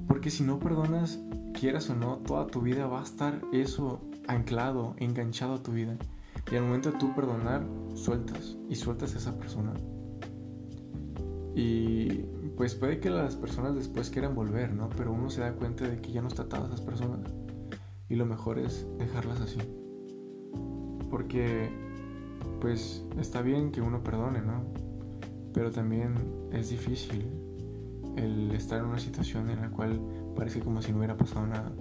Porque 0.06 0.30
si 0.30 0.44
no 0.44 0.60
perdonas, 0.60 1.18
quieras 1.52 1.90
o 1.90 1.96
no, 1.96 2.18
toda 2.18 2.46
tu 2.46 2.60
vida 2.60 2.86
va 2.86 3.00
a 3.00 3.02
estar 3.02 3.42
eso 3.52 4.00
anclado, 4.28 4.94
enganchado 4.98 5.54
a 5.54 5.62
tu 5.64 5.72
vida. 5.72 5.96
Y 6.52 6.54
al 6.54 6.62
momento 6.62 6.92
de 6.92 6.98
tú 6.98 7.12
perdonar, 7.12 7.66
sueltas 7.94 8.56
y 8.68 8.76
sueltas 8.76 9.16
a 9.16 9.18
esa 9.18 9.36
persona. 9.36 9.72
Y 11.56 12.22
pues 12.56 12.76
puede 12.76 13.00
que 13.00 13.10
las 13.10 13.34
personas 13.34 13.74
después 13.74 14.10
quieran 14.10 14.36
volver, 14.36 14.72
¿no? 14.72 14.88
Pero 14.90 15.12
uno 15.12 15.28
se 15.28 15.40
da 15.40 15.52
cuenta 15.52 15.88
de 15.88 16.00
que 16.00 16.12
ya 16.12 16.22
no 16.22 16.28
está 16.28 16.42
atado 16.42 16.66
a 16.66 16.66
esas 16.68 16.82
personas. 16.82 17.32
Y 18.08 18.14
lo 18.14 18.26
mejor 18.26 18.60
es 18.60 18.86
dejarlas 18.96 19.40
así. 19.40 19.58
Porque 21.10 21.68
pues 22.60 23.04
está 23.18 23.42
bien 23.42 23.72
que 23.72 23.80
uno 23.80 24.04
perdone, 24.04 24.40
¿no? 24.40 24.62
Pero 25.52 25.72
también 25.72 26.14
es 26.52 26.70
difícil 26.70 27.41
el 28.16 28.50
estar 28.52 28.78
en 28.78 28.86
una 28.86 28.98
situación 28.98 29.50
en 29.50 29.60
la 29.60 29.70
cual 29.70 30.00
parece 30.36 30.60
como 30.60 30.82
si 30.82 30.92
no 30.92 30.98
hubiera 30.98 31.16
pasado 31.16 31.46
nada. 31.46 31.72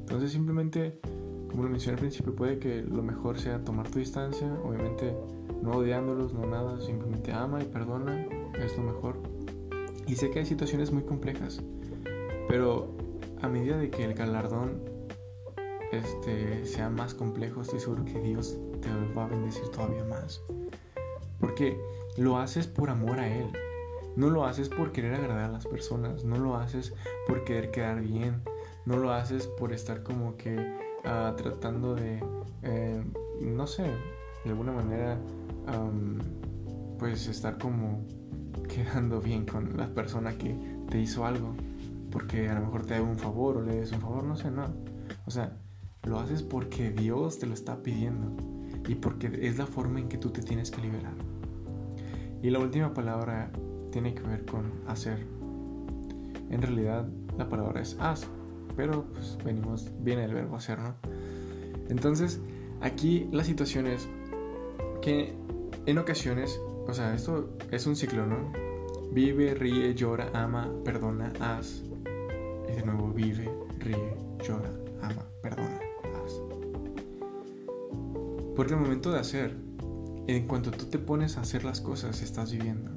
Entonces 0.00 0.32
simplemente, 0.32 0.98
como 1.48 1.64
lo 1.64 1.68
mencioné 1.68 1.94
al 1.94 2.00
principio, 2.00 2.34
puede 2.34 2.58
que 2.58 2.82
lo 2.82 3.02
mejor 3.02 3.38
sea 3.38 3.64
tomar 3.64 3.88
tu 3.88 3.98
distancia, 3.98 4.52
obviamente 4.64 5.14
no 5.62 5.72
odiándolos, 5.72 6.32
no 6.32 6.46
nada, 6.46 6.80
simplemente 6.80 7.32
ama 7.32 7.62
y 7.62 7.66
perdona 7.66 8.26
es 8.58 8.76
lo 8.76 8.84
mejor. 8.84 9.16
Y 10.06 10.16
sé 10.16 10.30
que 10.30 10.40
hay 10.40 10.46
situaciones 10.46 10.90
muy 10.90 11.02
complejas, 11.02 11.62
pero 12.48 12.96
a 13.40 13.48
medida 13.48 13.78
de 13.78 13.90
que 13.90 14.04
el 14.04 14.14
galardón 14.14 14.82
este, 15.92 16.66
sea 16.66 16.90
más 16.90 17.14
complejo, 17.14 17.62
estoy 17.62 17.80
seguro 17.80 18.04
que 18.04 18.20
Dios 18.20 18.56
te 18.80 18.88
va 19.14 19.24
a 19.24 19.28
bendecir 19.28 19.68
todavía 19.68 20.04
más. 20.04 20.42
Porque 21.38 21.78
lo 22.16 22.38
haces 22.38 22.66
por 22.66 22.90
amor 22.90 23.18
a 23.18 23.28
Él. 23.28 23.50
No 24.16 24.30
lo 24.30 24.44
haces 24.44 24.68
por 24.68 24.92
querer 24.92 25.14
agradar 25.14 25.44
a 25.44 25.52
las 25.52 25.66
personas, 25.66 26.24
no 26.24 26.36
lo 26.36 26.56
haces 26.56 26.94
por 27.26 27.44
querer 27.44 27.70
quedar 27.70 28.00
bien, 28.00 28.42
no 28.84 28.96
lo 28.96 29.12
haces 29.12 29.46
por 29.46 29.72
estar 29.72 30.02
como 30.02 30.36
que 30.36 30.76
ah, 31.04 31.34
tratando 31.36 31.94
de, 31.94 32.22
eh, 32.62 33.04
no 33.40 33.66
sé, 33.66 33.84
de 34.44 34.50
alguna 34.50 34.72
manera, 34.72 35.18
pues 36.98 37.28
estar 37.28 37.58
como 37.58 38.04
quedando 38.68 39.20
bien 39.20 39.46
con 39.46 39.76
la 39.76 39.88
persona 39.88 40.36
que 40.36 40.56
te 40.88 41.00
hizo 41.00 41.24
algo, 41.24 41.54
porque 42.10 42.48
a 42.48 42.54
lo 42.54 42.60
mejor 42.60 42.86
te 42.86 42.94
da 42.94 43.02
un 43.02 43.18
favor 43.18 43.58
o 43.58 43.62
le 43.62 43.76
des 43.76 43.92
un 43.92 44.00
favor, 44.00 44.24
no 44.24 44.36
sé, 44.36 44.50
no. 44.50 44.66
O 45.26 45.30
sea, 45.30 45.56
lo 46.04 46.18
haces 46.18 46.42
porque 46.42 46.90
Dios 46.90 47.38
te 47.38 47.46
lo 47.46 47.54
está 47.54 47.82
pidiendo 47.82 48.36
y 48.88 48.94
porque 48.94 49.30
es 49.42 49.58
la 49.58 49.66
forma 49.66 50.00
en 50.00 50.08
que 50.08 50.18
tú 50.18 50.30
te 50.30 50.42
tienes 50.42 50.70
que 50.70 50.80
liberar. 50.80 51.14
Y 52.42 52.50
la 52.50 52.58
última 52.58 52.94
palabra 52.94 53.50
tiene 53.90 54.14
que 54.14 54.22
ver 54.22 54.44
con 54.44 54.72
hacer. 54.86 55.26
En 56.50 56.62
realidad 56.62 57.08
la 57.38 57.48
palabra 57.48 57.80
es 57.80 57.96
haz, 58.00 58.26
pero 58.76 59.04
pues 59.12 59.38
venimos, 59.44 59.90
viene 60.00 60.24
el 60.24 60.34
verbo 60.34 60.56
hacer, 60.56 60.78
¿no? 60.78 60.94
Entonces, 61.88 62.40
aquí 62.80 63.28
la 63.32 63.44
situación 63.44 63.86
es 63.86 64.08
que 65.02 65.34
en 65.86 65.98
ocasiones 65.98 66.60
o 66.90 66.92
sea, 66.92 67.14
esto 67.14 67.56
es 67.70 67.86
un 67.86 67.94
ciclo, 67.94 68.26
¿no? 68.26 68.52
Vive, 69.12 69.54
ríe, 69.54 69.94
llora, 69.94 70.28
ama, 70.34 70.68
perdona, 70.84 71.32
haz. 71.38 71.84
Y 72.68 72.72
de 72.72 72.82
nuevo 72.84 73.12
vive, 73.12 73.48
ríe, 73.78 74.16
llora, 74.44 74.72
ama, 75.00 75.24
perdona, 75.40 75.78
haz. 76.16 76.40
Porque 78.56 78.74
el 78.74 78.80
momento 78.80 79.12
de 79.12 79.20
hacer, 79.20 79.56
en 80.26 80.48
cuanto 80.48 80.72
tú 80.72 80.86
te 80.86 80.98
pones 80.98 81.36
a 81.36 81.42
hacer 81.42 81.64
las 81.64 81.80
cosas, 81.80 82.22
estás 82.22 82.50
viviendo. 82.50 82.90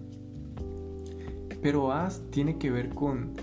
Pero 1.63 1.93
haz 1.93 2.21
tiene 2.29 2.57
que 2.57 2.69
ver 2.69 2.89
con 2.89 3.33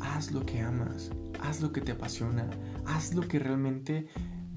haz 0.00 0.30
lo 0.30 0.44
que 0.44 0.60
amas, 0.60 1.10
haz 1.40 1.62
lo 1.62 1.72
que 1.72 1.80
te 1.80 1.92
apasiona, 1.92 2.48
haz 2.84 3.14
lo 3.14 3.22
que 3.22 3.38
realmente 3.38 4.08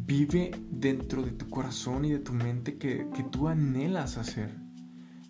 vive 0.05 0.51
dentro 0.69 1.23
de 1.23 1.31
tu 1.31 1.49
corazón 1.49 2.03
y 2.03 2.11
de 2.11 2.19
tu 2.19 2.33
mente 2.33 2.77
que, 2.77 3.07
que 3.15 3.23
tú 3.23 3.47
anhelas 3.47 4.17
hacer. 4.17 4.53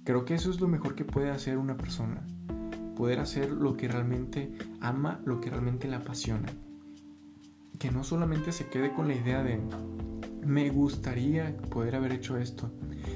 Creo 0.04 0.26
que 0.26 0.34
eso 0.34 0.50
es 0.50 0.60
lo 0.60 0.67
mejor 0.67 0.95
que 0.95 1.06
puede 1.06 1.30
hacer 1.30 1.60
una 1.60 1.78
persona. 1.78 2.26
Poder 2.95 3.19
hacer 3.19 3.52
lo 3.52 3.78
que 3.78 3.88
realmente 3.88 4.52
ama, 4.82 5.21
lo 5.24 5.39
que 5.39 5.52
realmente 5.52 5.88
le 5.88 5.95
apasiona. 5.95 6.50
Que 7.78 7.91
no 7.91 8.04
solamente 8.04 8.52
se 8.52 8.67
quede 8.67 8.93
con 8.93 9.08
la 9.08 9.15
idea 9.15 9.43
de, 9.43 9.62
me 10.43 10.69
gustaría 10.69 11.56
poder 11.69 11.95
haber 11.95 12.13
hecho 12.13 12.38
esto. 12.38 12.71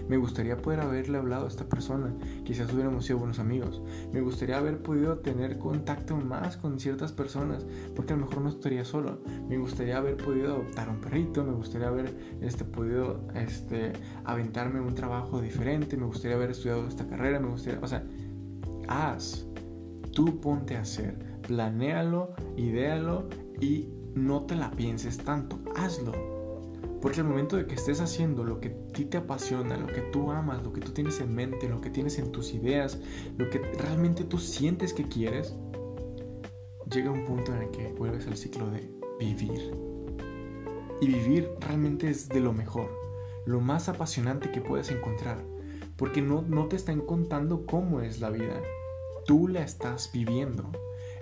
Me 0.10 0.18
gustaría 0.18 0.58
poder 0.58 0.80
haberle 0.80 1.20
hablado 1.20 1.46
a 1.46 1.48
esta 1.48 1.66
persona. 1.66 2.12
Quizás 2.44 2.74
hubiéramos 2.74 3.06
sido 3.06 3.20
buenos 3.20 3.38
amigos. 3.40 3.82
Me 4.12 4.22
gustaría 4.22 4.58
haber 4.58 4.82
podido 4.82 5.20
tener 5.20 5.60
contacto 5.60 6.18
más 6.18 6.58
con 6.58 6.80
ciertas 6.80 7.12
personas. 7.12 7.66
Porque 7.96 8.14
a 8.14 8.16
lo 8.18 8.26
mejor 8.26 8.42
no 8.42 8.50
estaría 8.50 8.84
solo. 8.84 9.20
Me 9.48 9.58
gustaría 9.58 9.98
haber 9.98 10.18
podido 10.18 10.56
adoptar 10.56 10.90
un 10.90 11.00
perrito. 11.00 11.44
Me 11.44 11.54
gustaría 11.54 11.88
haber 11.88 12.14
este, 12.42 12.66
podido 12.66 13.28
este, 13.36 13.94
aventarme 14.26 14.82
un 14.82 14.96
trabajo 14.96 15.42
diferente. 15.42 15.96
Me 15.96 16.06
gustaría 16.06 16.36
haber 16.36 16.50
estudiado 16.52 16.88
esta 16.88 17.08
carrera. 17.08 17.40
Me 17.40 17.50
gustaría... 17.50 17.80
O 17.80 17.88
sea, 17.88 18.04
haz. 18.88 19.46
Tú 20.12 20.42
ponte 20.42 20.76
a 20.76 20.82
hacer. 20.82 21.40
Planéalo, 21.44 22.34
idéalo 22.58 23.30
y 23.62 23.90
no 24.16 24.42
te 24.44 24.56
la 24.56 24.72
pienses 24.72 25.18
tanto, 25.20 25.60
hazlo. 25.76 26.39
Porque 27.02 27.22
al 27.22 27.28
momento 27.28 27.56
de 27.56 27.66
que 27.66 27.76
estés 27.76 28.02
haciendo 28.02 28.44
lo 28.44 28.60
que 28.60 28.70
a 28.70 28.94
ti 28.94 29.06
te 29.06 29.18
apasiona, 29.18 29.78
lo 29.78 29.88
que 29.88 30.02
tú 30.02 30.32
amas, 30.32 30.64
lo 30.64 30.74
que 30.74 30.82
tú 30.82 30.92
tienes 30.92 31.20
en 31.22 31.34
mente, 31.34 31.70
lo 31.70 31.80
que 31.80 31.90
tienes 31.90 32.20
en 32.20 32.32
tus 32.32 32.54
ideas, 32.54 33.00
lo 33.38 33.50
que 33.50 33.60
realmente 33.60 34.26
tú 34.26 34.38
sientes 34.38 34.94
que 34.94 35.08
quieres, 35.08 35.56
llega 36.92 37.12
un 37.12 37.26
punto 37.26 37.56
en 37.56 37.64
el 37.64 37.72
que 37.72 37.94
vuelves 37.94 38.28
al 38.28 38.36
ciclo 38.36 38.70
de 38.70 38.90
vivir. 39.20 39.72
Y 41.02 41.08
vivir 41.08 41.50
realmente 41.62 42.10
es 42.10 42.28
de 42.28 42.42
lo 42.42 42.52
mejor, 42.52 42.90
lo 43.46 43.62
más 43.62 43.88
apasionante 43.88 44.52
que 44.52 44.60
puedes 44.60 44.92
encontrar, 44.92 45.42
porque 45.96 46.22
no, 46.22 46.42
no 46.42 46.68
te 46.68 46.76
están 46.76 47.00
contando 47.02 47.66
cómo 47.66 48.02
es 48.02 48.20
la 48.20 48.30
vida, 48.30 48.62
tú 49.26 49.48
la 49.48 49.62
estás 49.62 50.12
viviendo. 50.14 50.70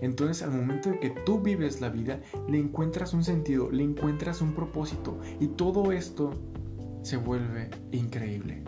Entonces 0.01 0.43
al 0.43 0.51
momento 0.51 0.89
de 0.89 0.99
que 0.99 1.10
tú 1.10 1.39
vives 1.39 1.81
la 1.81 1.89
vida, 1.89 2.21
le 2.47 2.60
encuentras 2.60 3.13
un 3.13 3.23
sentido, 3.23 3.71
le 3.71 3.83
encuentras 3.83 4.41
un 4.41 4.53
propósito 4.53 5.19
y 5.39 5.47
todo 5.47 5.91
esto 5.91 6.33
se 7.03 7.17
vuelve 7.17 7.69
increíble. 7.91 8.63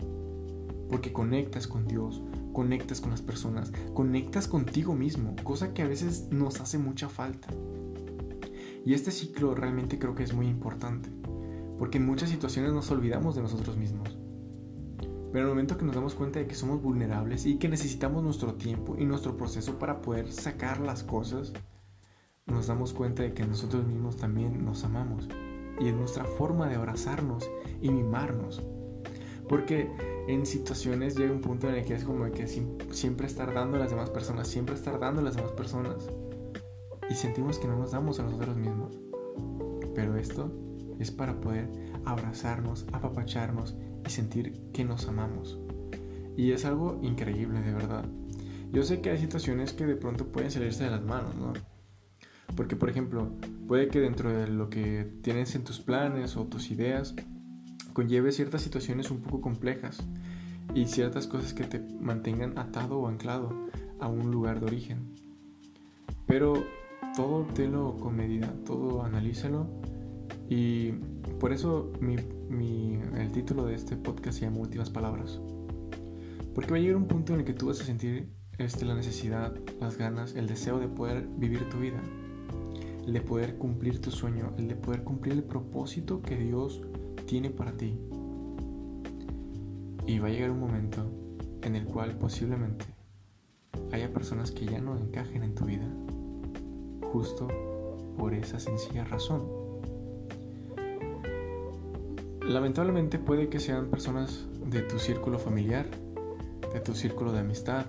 Porque 0.88 1.12
conectas 1.12 1.66
con 1.68 1.86
Dios, 1.86 2.22
conectas 2.52 3.00
con 3.00 3.10
las 3.10 3.22
personas, 3.22 3.72
conectas 3.94 4.48
contigo 4.48 4.94
mismo, 4.94 5.36
cosa 5.44 5.72
que 5.72 5.82
a 5.82 5.88
veces 5.88 6.28
nos 6.30 6.60
hace 6.60 6.78
mucha 6.78 7.08
falta. 7.08 7.48
Y 8.84 8.94
este 8.94 9.10
ciclo 9.10 9.54
realmente 9.54 9.98
creo 9.98 10.14
que 10.14 10.24
es 10.24 10.32
muy 10.32 10.48
importante, 10.48 11.10
porque 11.78 11.98
en 11.98 12.06
muchas 12.06 12.30
situaciones 12.30 12.72
nos 12.72 12.90
olvidamos 12.90 13.36
de 13.36 13.42
nosotros 13.42 13.76
mismos. 13.76 14.19
Pero 15.32 15.44
en 15.44 15.48
el 15.48 15.48
momento 15.50 15.78
que 15.78 15.84
nos 15.84 15.94
damos 15.94 16.14
cuenta 16.14 16.40
de 16.40 16.46
que 16.46 16.54
somos 16.54 16.82
vulnerables 16.82 17.46
y 17.46 17.56
que 17.56 17.68
necesitamos 17.68 18.22
nuestro 18.22 18.54
tiempo 18.54 18.96
y 18.98 19.04
nuestro 19.04 19.36
proceso 19.36 19.78
para 19.78 20.00
poder 20.02 20.32
sacar 20.32 20.80
las 20.80 21.04
cosas, 21.04 21.52
nos 22.46 22.66
damos 22.66 22.92
cuenta 22.92 23.22
de 23.22 23.32
que 23.32 23.46
nosotros 23.46 23.86
mismos 23.86 24.16
también 24.16 24.64
nos 24.64 24.82
amamos. 24.82 25.28
Y 25.80 25.88
es 25.88 25.94
nuestra 25.94 26.24
forma 26.24 26.68
de 26.68 26.74
abrazarnos 26.74 27.48
y 27.80 27.90
mimarnos. 27.90 28.60
Porque 29.48 29.90
en 30.26 30.46
situaciones 30.46 31.16
llega 31.16 31.32
un 31.32 31.40
punto 31.40 31.68
en 31.68 31.76
el 31.76 31.84
que 31.84 31.94
es 31.94 32.04
como 32.04 32.30
que 32.32 32.46
siempre 32.46 33.26
estar 33.26 33.54
dando 33.54 33.76
a 33.76 33.80
las 33.80 33.90
demás 33.90 34.10
personas, 34.10 34.48
siempre 34.48 34.74
estar 34.74 34.98
dando 34.98 35.20
a 35.20 35.24
las 35.24 35.36
demás 35.36 35.52
personas. 35.52 36.08
Y 37.08 37.14
sentimos 37.14 37.58
que 37.58 37.68
no 37.68 37.76
nos 37.76 37.92
damos 37.92 38.18
a 38.18 38.24
nosotros 38.24 38.56
mismos. 38.56 38.98
Pero 39.94 40.16
esto 40.16 40.52
es 40.98 41.10
para 41.10 41.40
poder 41.40 41.68
abrazarnos, 42.04 42.86
apapacharnos 42.92 43.76
y 44.06 44.10
sentir 44.10 44.70
que 44.72 44.84
nos 44.84 45.06
amamos. 45.08 45.58
Y 46.36 46.52
es 46.52 46.64
algo 46.64 46.98
increíble, 47.02 47.60
de 47.60 47.72
verdad. 47.72 48.04
Yo 48.72 48.82
sé 48.82 49.00
que 49.00 49.10
hay 49.10 49.18
situaciones 49.18 49.72
que 49.72 49.86
de 49.86 49.96
pronto 49.96 50.26
pueden 50.26 50.50
salirse 50.50 50.84
de 50.84 50.90
las 50.90 51.02
manos, 51.02 51.34
¿no? 51.34 51.52
Porque, 52.56 52.76
por 52.76 52.88
ejemplo, 52.88 53.30
puede 53.68 53.88
que 53.88 54.00
dentro 54.00 54.30
de 54.30 54.46
lo 54.48 54.70
que 54.70 55.06
tienes 55.22 55.54
en 55.54 55.64
tus 55.64 55.80
planes 55.80 56.36
o 56.36 56.46
tus 56.46 56.70
ideas, 56.70 57.14
conlleve 57.92 58.32
ciertas 58.32 58.62
situaciones 58.62 59.10
un 59.10 59.20
poco 59.20 59.40
complejas 59.40 60.02
y 60.74 60.86
ciertas 60.86 61.26
cosas 61.26 61.52
que 61.52 61.64
te 61.64 61.80
mantengan 62.00 62.58
atado 62.58 62.98
o 62.98 63.08
anclado 63.08 63.50
a 63.98 64.08
un 64.08 64.30
lugar 64.30 64.60
de 64.60 64.66
origen. 64.66 65.14
Pero 66.26 66.64
todo 67.16 67.46
lo 67.70 67.96
con 67.96 68.16
medida, 68.16 68.52
todo 68.64 69.02
analízalo 69.04 69.66
y 70.48 70.92
por 71.40 71.54
eso 71.54 71.90
el 72.02 73.32
título 73.32 73.64
de 73.64 73.74
este 73.74 73.96
podcast 73.96 74.38
se 74.38 74.44
llama 74.44 74.58
Últimas 74.58 74.90
Palabras. 74.90 75.40
Porque 76.54 76.70
va 76.70 76.76
a 76.76 76.80
llegar 76.80 76.96
un 76.96 77.06
punto 77.06 77.32
en 77.32 77.40
el 77.40 77.46
que 77.46 77.54
tú 77.54 77.68
vas 77.68 77.80
a 77.80 77.84
sentir 77.84 78.28
este, 78.58 78.84
la 78.84 78.94
necesidad, 78.94 79.56
las 79.80 79.96
ganas, 79.96 80.34
el 80.34 80.46
deseo 80.46 80.78
de 80.78 80.88
poder 80.88 81.26
vivir 81.38 81.66
tu 81.70 81.78
vida, 81.78 81.98
el 83.06 83.14
de 83.14 83.22
poder 83.22 83.56
cumplir 83.56 84.02
tu 84.02 84.10
sueño, 84.10 84.52
el 84.58 84.68
de 84.68 84.76
poder 84.76 85.02
cumplir 85.02 85.32
el 85.32 85.42
propósito 85.42 86.20
que 86.20 86.36
Dios 86.36 86.82
tiene 87.26 87.48
para 87.48 87.72
ti. 87.72 87.98
Y 90.06 90.18
va 90.18 90.28
a 90.28 90.30
llegar 90.30 90.50
un 90.50 90.60
momento 90.60 91.10
en 91.62 91.74
el 91.74 91.86
cual 91.86 92.18
posiblemente 92.18 92.84
haya 93.92 94.12
personas 94.12 94.50
que 94.50 94.66
ya 94.66 94.80
no 94.80 94.98
encajen 94.98 95.42
en 95.42 95.54
tu 95.54 95.64
vida, 95.64 95.88
justo 97.12 97.48
por 98.18 98.34
esa 98.34 98.60
sencilla 98.60 99.04
razón 99.04 99.59
lamentablemente 102.50 103.18
puede 103.18 103.48
que 103.48 103.60
sean 103.60 103.86
personas 103.90 104.46
de 104.66 104.82
tu 104.82 104.98
círculo 104.98 105.38
familiar, 105.38 105.86
de 106.72 106.80
tu 106.80 106.94
círculo 106.94 107.32
de 107.32 107.40
amistad, 107.40 107.86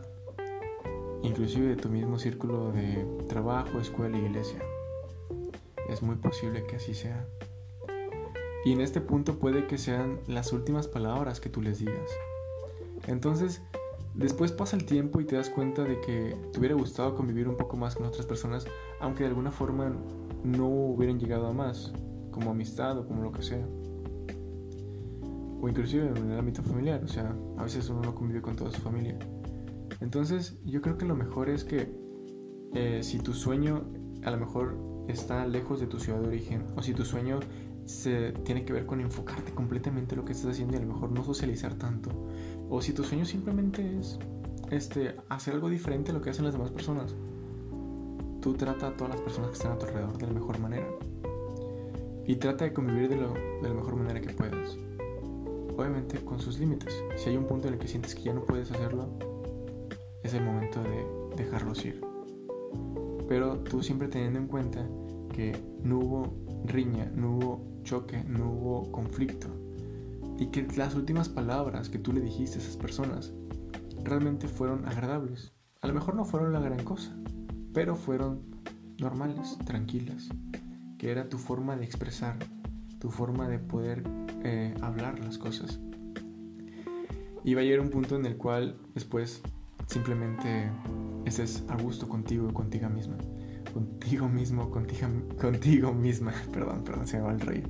inclusive 1.23 1.67
de 1.67 1.75
tu 1.75 1.89
mismo 1.89 2.19
círculo 2.19 2.71
de 2.71 3.05
trabajo, 3.27 3.79
escuela 3.79 4.17
y 4.17 4.25
iglesia. 4.25 4.59
Es 5.89 6.03
muy 6.03 6.15
posible 6.15 6.63
que 6.65 6.75
así 6.75 6.93
sea. 6.93 7.25
Y 8.63 8.73
en 8.73 8.81
este 8.81 9.01
punto 9.01 9.39
puede 9.39 9.65
que 9.65 9.79
sean 9.79 10.19
las 10.27 10.53
últimas 10.53 10.87
palabras 10.87 11.39
que 11.39 11.49
tú 11.49 11.63
les 11.63 11.79
digas. 11.79 12.11
Entonces, 13.07 13.63
después 14.13 14.51
pasa 14.51 14.75
el 14.75 14.85
tiempo 14.85 15.19
y 15.19 15.25
te 15.25 15.37
das 15.37 15.49
cuenta 15.49 15.83
de 15.83 15.99
que 16.01 16.37
te 16.53 16.59
hubiera 16.59 16.75
gustado 16.75 17.15
convivir 17.15 17.47
un 17.47 17.57
poco 17.57 17.77
más 17.77 17.95
con 17.95 18.05
otras 18.05 18.27
personas, 18.27 18.67
aunque 18.99 19.23
de 19.23 19.29
alguna 19.29 19.51
forma 19.51 19.91
no 20.43 20.67
hubieran 20.67 21.19
llegado 21.19 21.47
a 21.47 21.53
más, 21.53 21.91
como 22.29 22.51
amistad 22.51 22.99
o 22.99 23.07
como 23.07 23.23
lo 23.23 23.31
que 23.31 23.41
sea 23.41 23.65
o 25.61 25.69
inclusive 25.69 26.07
en 26.07 26.31
el 26.31 26.39
ámbito 26.39 26.63
familiar, 26.63 27.01
o 27.03 27.07
sea, 27.07 27.35
a 27.57 27.63
veces 27.63 27.87
uno 27.89 28.01
no 28.01 28.15
convive 28.15 28.41
con 28.41 28.55
toda 28.55 28.71
su 28.71 28.81
familia. 28.81 29.17
Entonces 29.99 30.57
yo 30.65 30.81
creo 30.81 30.97
que 30.97 31.05
lo 31.05 31.15
mejor 31.15 31.49
es 31.49 31.63
que 31.63 31.95
eh, 32.73 33.01
si 33.03 33.19
tu 33.19 33.33
sueño 33.33 33.83
a 34.23 34.31
lo 34.31 34.37
mejor 34.37 35.05
está 35.07 35.45
lejos 35.45 35.79
de 35.79 35.87
tu 35.87 35.99
ciudad 35.99 36.19
de 36.19 36.27
origen, 36.27 36.65
o 36.75 36.81
si 36.81 36.93
tu 36.93 37.05
sueño 37.05 37.39
se 37.85 38.31
tiene 38.31 38.65
que 38.65 38.73
ver 38.73 38.85
con 38.85 39.01
enfocarte 39.01 39.51
completamente 39.51 40.15
en 40.15 40.21
lo 40.21 40.25
que 40.25 40.31
estás 40.31 40.51
haciendo 40.51 40.75
y 40.75 40.77
a 40.77 40.81
lo 40.81 40.93
mejor 40.93 41.11
no 41.11 41.23
socializar 41.23 41.75
tanto, 41.75 42.09
o 42.69 42.81
si 42.81 42.93
tu 42.93 43.03
sueño 43.03 43.25
simplemente 43.25 43.99
es 43.99 44.17
este, 44.71 45.15
hacer 45.29 45.53
algo 45.53 45.69
diferente 45.69 46.11
a 46.11 46.13
lo 46.13 46.21
que 46.21 46.31
hacen 46.31 46.45
las 46.45 46.53
demás 46.53 46.71
personas, 46.71 47.13
tú 48.41 48.53
trata 48.53 48.87
a 48.87 48.97
todas 48.97 49.13
las 49.13 49.21
personas 49.21 49.51
que 49.51 49.57
están 49.57 49.73
a 49.73 49.77
tu 49.77 49.85
alrededor 49.85 50.17
de 50.17 50.27
la 50.27 50.33
mejor 50.33 50.59
manera 50.59 50.87
y 52.25 52.35
trata 52.37 52.65
de 52.65 52.73
convivir 52.73 53.09
de, 53.09 53.17
lo, 53.17 53.33
de 53.33 53.67
la 53.67 53.73
mejor 53.73 53.95
manera 53.95 54.21
que 54.21 54.29
puedas 54.33 54.77
obviamente 55.77 56.23
con 56.23 56.39
sus 56.39 56.59
límites. 56.59 56.93
Si 57.17 57.29
hay 57.29 57.37
un 57.37 57.45
punto 57.45 57.67
en 57.67 57.75
el 57.75 57.79
que 57.79 57.87
sientes 57.87 58.15
que 58.15 58.23
ya 58.23 58.33
no 58.33 58.43
puedes 58.43 58.71
hacerlo, 58.71 59.09
es 60.23 60.33
el 60.33 60.43
momento 60.43 60.81
de 60.83 61.05
dejarlos 61.35 61.85
ir. 61.85 62.01
Pero 63.27 63.59
tú 63.59 63.81
siempre 63.81 64.07
teniendo 64.07 64.39
en 64.39 64.47
cuenta 64.47 64.87
que 65.33 65.57
no 65.83 65.99
hubo 65.99 66.33
riña, 66.65 67.11
no 67.15 67.37
hubo 67.37 67.81
choque, 67.83 68.23
no 68.23 68.51
hubo 68.51 68.91
conflicto. 68.91 69.47
Y 70.37 70.47
que 70.47 70.67
las 70.75 70.95
últimas 70.95 71.29
palabras 71.29 71.89
que 71.89 71.99
tú 71.99 72.13
le 72.13 72.21
dijiste 72.21 72.57
a 72.57 72.61
esas 72.61 72.77
personas 72.77 73.33
realmente 74.03 74.47
fueron 74.47 74.87
agradables. 74.87 75.53
A 75.81 75.87
lo 75.87 75.93
mejor 75.93 76.15
no 76.15 76.25
fueron 76.25 76.53
la 76.53 76.59
gran 76.59 76.83
cosa, 76.83 77.15
pero 77.73 77.95
fueron 77.95 78.41
normales, 78.97 79.57
tranquilas, 79.65 80.29
que 80.97 81.11
era 81.11 81.29
tu 81.29 81.37
forma 81.37 81.75
de 81.75 81.85
expresar, 81.85 82.37
tu 82.99 83.09
forma 83.09 83.47
de 83.47 83.59
poder 83.59 84.03
eh, 84.43 84.73
hablar 84.81 85.19
las 85.19 85.37
cosas. 85.37 85.79
Y 87.43 87.53
va 87.53 87.61
a 87.61 87.63
llegar 87.63 87.79
un 87.79 87.89
punto 87.89 88.15
en 88.15 88.25
el 88.25 88.37
cual 88.37 88.77
después 88.93 89.41
simplemente 89.87 90.69
estés 91.25 91.63
a 91.69 91.75
gusto 91.75 92.07
contigo 92.07 92.47
y 92.49 92.53
contigo 92.53 92.89
misma. 92.89 93.17
Contigo 93.73 94.27
mismo, 94.27 94.69
contigo, 94.69 95.07
contigo 95.39 95.93
misma. 95.93 96.33
Perdón, 96.53 96.83
perdón, 96.83 97.07
se 97.07 97.19
me 97.19 97.29
el 97.29 97.39
rey. 97.39 97.63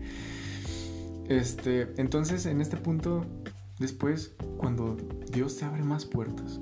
Este, 1.29 1.93
entonces, 1.97 2.45
en 2.45 2.59
este 2.59 2.75
punto, 2.75 3.25
después, 3.79 4.33
cuando 4.57 4.97
Dios 5.31 5.57
te 5.57 5.65
abre 5.65 5.83
más 5.83 6.05
puertas, 6.05 6.59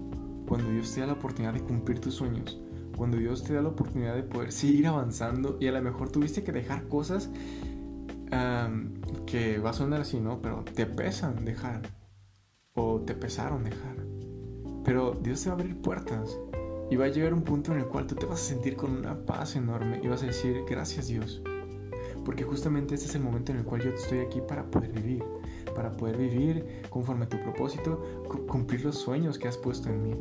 cuando 0.47 0.69
Dios 0.71 0.93
te 0.93 1.01
da 1.01 1.07
la 1.07 1.13
oportunidad 1.13 1.53
de 1.53 1.61
cumplir 1.61 1.99
tus 1.99 2.15
sueños, 2.15 2.59
cuando 2.95 3.17
Dios 3.17 3.43
te 3.43 3.53
da 3.53 3.61
la 3.61 3.69
oportunidad 3.69 4.15
de 4.15 4.23
poder 4.23 4.51
seguir 4.51 4.87
avanzando 4.87 5.57
y 5.59 5.67
a 5.67 5.71
lo 5.71 5.81
mejor 5.81 6.11
tuviste 6.11 6.43
que 6.43 6.51
dejar 6.51 6.87
cosas 6.87 7.29
que 9.29 9.59
va 9.59 9.69
a 9.69 9.73
sonar 9.73 10.01
así, 10.01 10.19
¿no? 10.19 10.41
Pero 10.41 10.63
te 10.63 10.85
pesan 10.85 11.45
dejar. 11.45 11.81
O 12.73 13.01
te 13.01 13.13
pesaron 13.13 13.63
dejar. 13.63 13.95
Pero 14.83 15.17
Dios 15.21 15.43
te 15.43 15.49
va 15.49 15.55
a 15.55 15.59
abrir 15.59 15.79
puertas. 15.81 16.37
Y 16.89 16.95
va 16.95 17.05
a 17.05 17.09
llegar 17.09 17.33
un 17.33 17.43
punto 17.43 17.71
en 17.71 17.79
el 17.79 17.85
cual 17.85 18.07
tú 18.07 18.15
te 18.15 18.25
vas 18.25 18.41
a 18.41 18.43
sentir 18.43 18.75
con 18.75 18.91
una 18.91 19.25
paz 19.25 19.55
enorme 19.55 19.99
y 20.03 20.07
vas 20.07 20.23
a 20.23 20.25
decir, 20.25 20.63
gracias 20.67 21.07
Dios. 21.07 21.43
Porque 22.25 22.43
justamente 22.43 22.95
este 22.95 23.07
es 23.07 23.15
el 23.15 23.21
momento 23.21 23.51
en 23.51 23.59
el 23.59 23.65
cual 23.65 23.81
yo 23.81 23.91
estoy 23.91 24.19
aquí 24.19 24.41
para 24.41 24.63
poder 24.63 24.91
vivir. 24.91 25.23
Para 25.75 25.95
poder 25.95 26.17
vivir 26.17 26.81
conforme 26.89 27.25
a 27.25 27.29
tu 27.29 27.39
propósito, 27.39 28.03
cumplir 28.47 28.83
los 28.83 28.97
sueños 28.97 29.37
que 29.37 29.47
has 29.47 29.57
puesto 29.57 29.89
en 29.89 30.01
mí. 30.01 30.15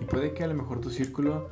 Y 0.00 0.04
puede 0.06 0.32
que 0.32 0.44
a 0.44 0.46
lo 0.46 0.54
mejor 0.54 0.80
tu 0.80 0.88
círculo 0.88 1.48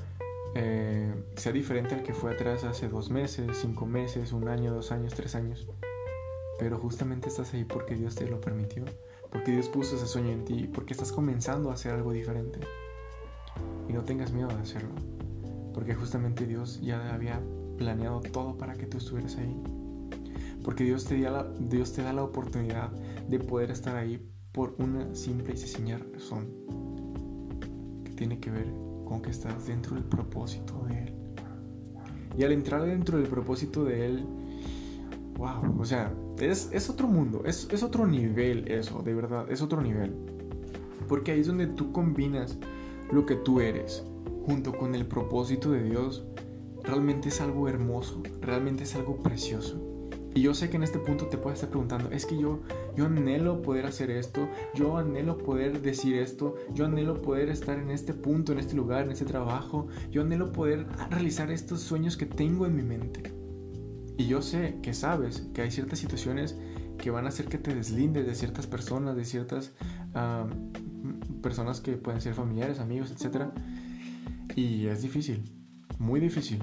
eh, 0.55 1.13
sea 1.37 1.53
diferente 1.53 1.95
al 1.95 2.03
que 2.03 2.15
fue 2.15 2.33
atrás 2.33 2.65
hace 2.65 2.89
dos 2.89 3.11
meses, 3.11 3.59
cinco 3.61 3.85
meses, 3.85 4.33
un 4.33 4.49
año, 4.49 4.73
dos 4.73 4.91
años, 4.93 5.13
tres 5.15 5.35
años. 5.35 5.69
Pero 6.59 6.79
justamente 6.79 7.29
estás 7.29 7.55
ahí 7.55 7.65
porque 7.65 7.95
Dios 7.95 8.15
te 8.15 8.29
lo 8.29 8.41
permitió, 8.41 8.85
porque 9.31 9.53
Dios 9.53 9.69
puso 9.69 9.97
ese 9.97 10.07
sueño 10.07 10.31
en 10.31 10.45
ti, 10.45 10.69
porque 10.73 10.93
estás 10.93 11.13
comenzando 11.13 11.71
a 11.71 11.75
hacer 11.75 11.93
algo 11.93 12.13
diferente. 12.13 12.61
Y 13.89 13.93
no 13.93 14.03
tengas 14.03 14.33
miedo 14.33 14.49
de 14.49 14.55
hacerlo, 14.55 14.91
Porque 15.75 15.95
justamente 15.95 16.47
Dios 16.47 16.81
ya 16.81 17.15
había 17.15 17.41
planeado 17.77 18.21
todo 18.21 18.57
para 18.57 18.75
que 18.75 18.87
tú 18.87 18.99
estuvieras 18.99 19.37
ahí. 19.37 19.61
Porque 20.63 20.85
Dios 20.85 21.05
te, 21.05 21.21
da 21.21 22.13
la, 22.13 22.23
oportunidad 22.23 22.91
de 23.29 23.39
poder 23.41 23.71
estar 23.71 23.97
ahí 23.97 24.25
por 24.53 24.77
una 24.79 25.15
simple 25.15 25.55
y 25.55 25.57
sencilla 25.57 25.99
razón. 25.99 26.47
Que 28.05 28.13
tiene 28.13 28.39
que 28.39 28.51
ver 28.51 28.67
con 29.05 29.21
que 29.23 29.31
estás 29.31 29.67
dentro 29.67 29.97
del 29.97 30.05
propósito 30.05 30.85
de 30.89 31.03
Él. 31.05 31.15
Y 32.39 32.45
al 32.45 32.53
entrar 32.53 32.85
dentro 32.85 33.19
del 33.19 33.27
propósito 33.27 33.85
de 33.85 34.07
Él, 34.07 34.25
wow, 35.37 35.81
o 35.81 35.85
sea, 35.85 36.13
es, 36.39 36.69
es 36.73 36.91
otro 36.91 37.09
mundo, 37.09 37.43
es, 37.45 37.69
es 37.71 37.83
otro 37.83 38.07
nivel 38.07 38.69
eso, 38.69 39.03
de 39.03 39.15
verdad, 39.15 39.51
es 39.51 39.63
otro 39.63 39.81
nivel. 39.81 40.15
Porque 41.09 41.33
ahí 41.33 41.41
es 41.41 41.47
donde 41.47 41.67
tú 41.67 41.93
combinas 41.93 42.59
lo 43.13 43.27
que 43.27 43.37
tú 43.37 43.61
eres 43.61 44.05
junto 44.47 44.73
con 44.73 44.95
el 44.95 45.07
propósito 45.07 45.71
de 45.71 45.83
Dios. 45.85 46.25
Realmente 46.83 47.29
es 47.29 47.41
algo 47.41 47.69
hermoso, 47.69 48.23
realmente 48.41 48.85
es 48.85 48.97
algo 48.97 49.23
precioso. 49.23 49.81
Y 50.35 50.41
yo 50.41 50.55
sé 50.55 50.71
que 50.71 50.77
en 50.77 50.83
este 50.83 50.99
punto 50.99 51.27
te 51.27 51.37
puedes 51.37 51.59
estar 51.59 51.69
preguntando, 51.69 52.11
es 52.11 52.25
que 52.25 52.39
yo, 52.39 52.61
yo 52.97 53.05
anhelo 53.05 53.61
poder 53.61 53.85
hacer 53.85 54.11
esto, 54.11 54.49
yo 54.75 54.97
anhelo 54.97 55.37
poder 55.37 55.83
decir 55.83 56.17
esto, 56.17 56.55
yo 56.73 56.87
anhelo 56.87 57.21
poder 57.21 57.51
estar 57.51 57.79
en 57.79 57.91
este 57.91 58.15
punto, 58.15 58.53
en 58.53 58.59
este 58.59 58.75
lugar, 58.75 59.05
en 59.05 59.11
este 59.11 59.27
trabajo, 59.27 59.89
yo 60.11 60.23
anhelo 60.23 60.51
poder 60.51 60.87
realizar 61.11 61.51
estos 61.51 61.81
sueños 61.81 62.17
que 62.17 62.25
tengo 62.25 62.65
en 62.65 62.75
mi 62.75 62.83
mente. 62.83 63.42
Y 64.17 64.27
yo 64.27 64.43
sé 64.43 64.79
que 64.83 64.95
sabes 64.95 65.49
que 65.55 65.63
hay 65.63 65.71
ciertas 65.71 65.99
situaciones 65.99 66.57
que 66.99 67.11
van 67.11 67.25
a 67.27 67.29
hacer 67.29 67.47
que 67.47 67.59
te 67.59 67.75
deslindes 67.75 68.27
de 68.27 68.35
ciertas 68.35 68.67
personas, 68.67 69.17
de 69.17 69.25
ciertas 69.25 69.73
personas 71.43 71.81
que 71.81 71.97
pueden 71.97 72.21
ser 72.21 72.35
familiares, 72.35 72.79
amigos, 72.79 73.11
etc. 73.11 73.47
Y 74.55 74.87
es 74.87 75.03
difícil, 75.03 75.43
muy 75.99 76.21
difícil. 76.21 76.63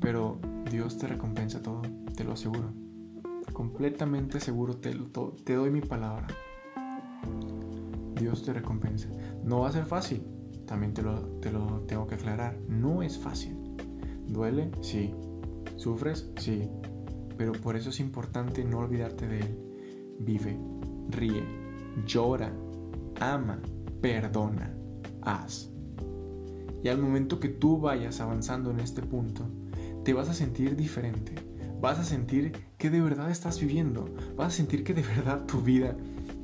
Pero 0.00 0.40
Dios 0.70 0.98
te 0.98 1.06
recompensa 1.06 1.62
todo, 1.62 1.82
te 2.16 2.24
lo 2.24 2.32
aseguro. 2.32 2.72
Completamente 3.52 4.40
seguro 4.40 4.76
te, 4.76 4.94
te 5.44 5.54
doy 5.54 5.70
mi 5.70 5.80
palabra. 5.80 6.26
Dios 8.14 8.44
te 8.44 8.52
recompensa. 8.52 9.08
No 9.42 9.60
va 9.60 9.68
a 9.68 9.72
ser 9.72 9.84
fácil, 9.84 10.22
también 10.66 10.94
te 10.94 11.02
lo, 11.02 11.20
te 11.40 11.52
lo 11.52 11.80
tengo 11.82 12.06
que 12.06 12.14
aclarar. 12.14 12.58
No 12.68 13.02
es 13.02 13.18
fácil. 13.18 13.56
¿Duele? 14.26 14.70
Sí. 14.80 15.14
¿Sufres? 15.76 16.30
Sí. 16.36 16.68
Pero 17.36 17.52
por 17.52 17.76
eso 17.76 17.90
es 17.90 18.00
importante 18.00 18.64
no 18.64 18.78
olvidarte 18.78 19.26
de 19.26 19.40
Él. 19.40 20.16
Vive, 20.20 20.56
ríe, 21.10 21.42
llora, 22.06 22.52
ama, 23.20 23.60
perdona, 24.00 24.72
haz. 25.22 25.70
Y 26.82 26.88
al 26.88 26.98
momento 26.98 27.40
que 27.40 27.48
tú 27.48 27.80
vayas 27.80 28.20
avanzando 28.20 28.70
en 28.70 28.80
este 28.80 29.02
punto, 29.02 29.48
te 30.04 30.12
vas 30.12 30.28
a 30.28 30.34
sentir 30.34 30.76
diferente. 30.76 31.34
Vas 31.80 31.98
a 31.98 32.04
sentir 32.04 32.52
que 32.78 32.90
de 32.90 33.00
verdad 33.00 33.30
estás 33.30 33.60
viviendo. 33.60 34.14
Vas 34.36 34.48
a 34.48 34.56
sentir 34.56 34.84
que 34.84 34.94
de 34.94 35.02
verdad 35.02 35.46
tu 35.46 35.60
vida 35.60 35.96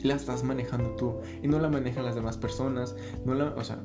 la 0.02 0.14
estás 0.14 0.44
manejando 0.44 0.96
tú 0.96 1.16
y 1.42 1.48
no 1.48 1.58
la 1.58 1.68
manejan 1.68 2.04
las 2.04 2.14
demás 2.14 2.36
personas. 2.38 2.96
No 3.24 3.34
la, 3.34 3.54
o 3.54 3.64
sea, 3.64 3.82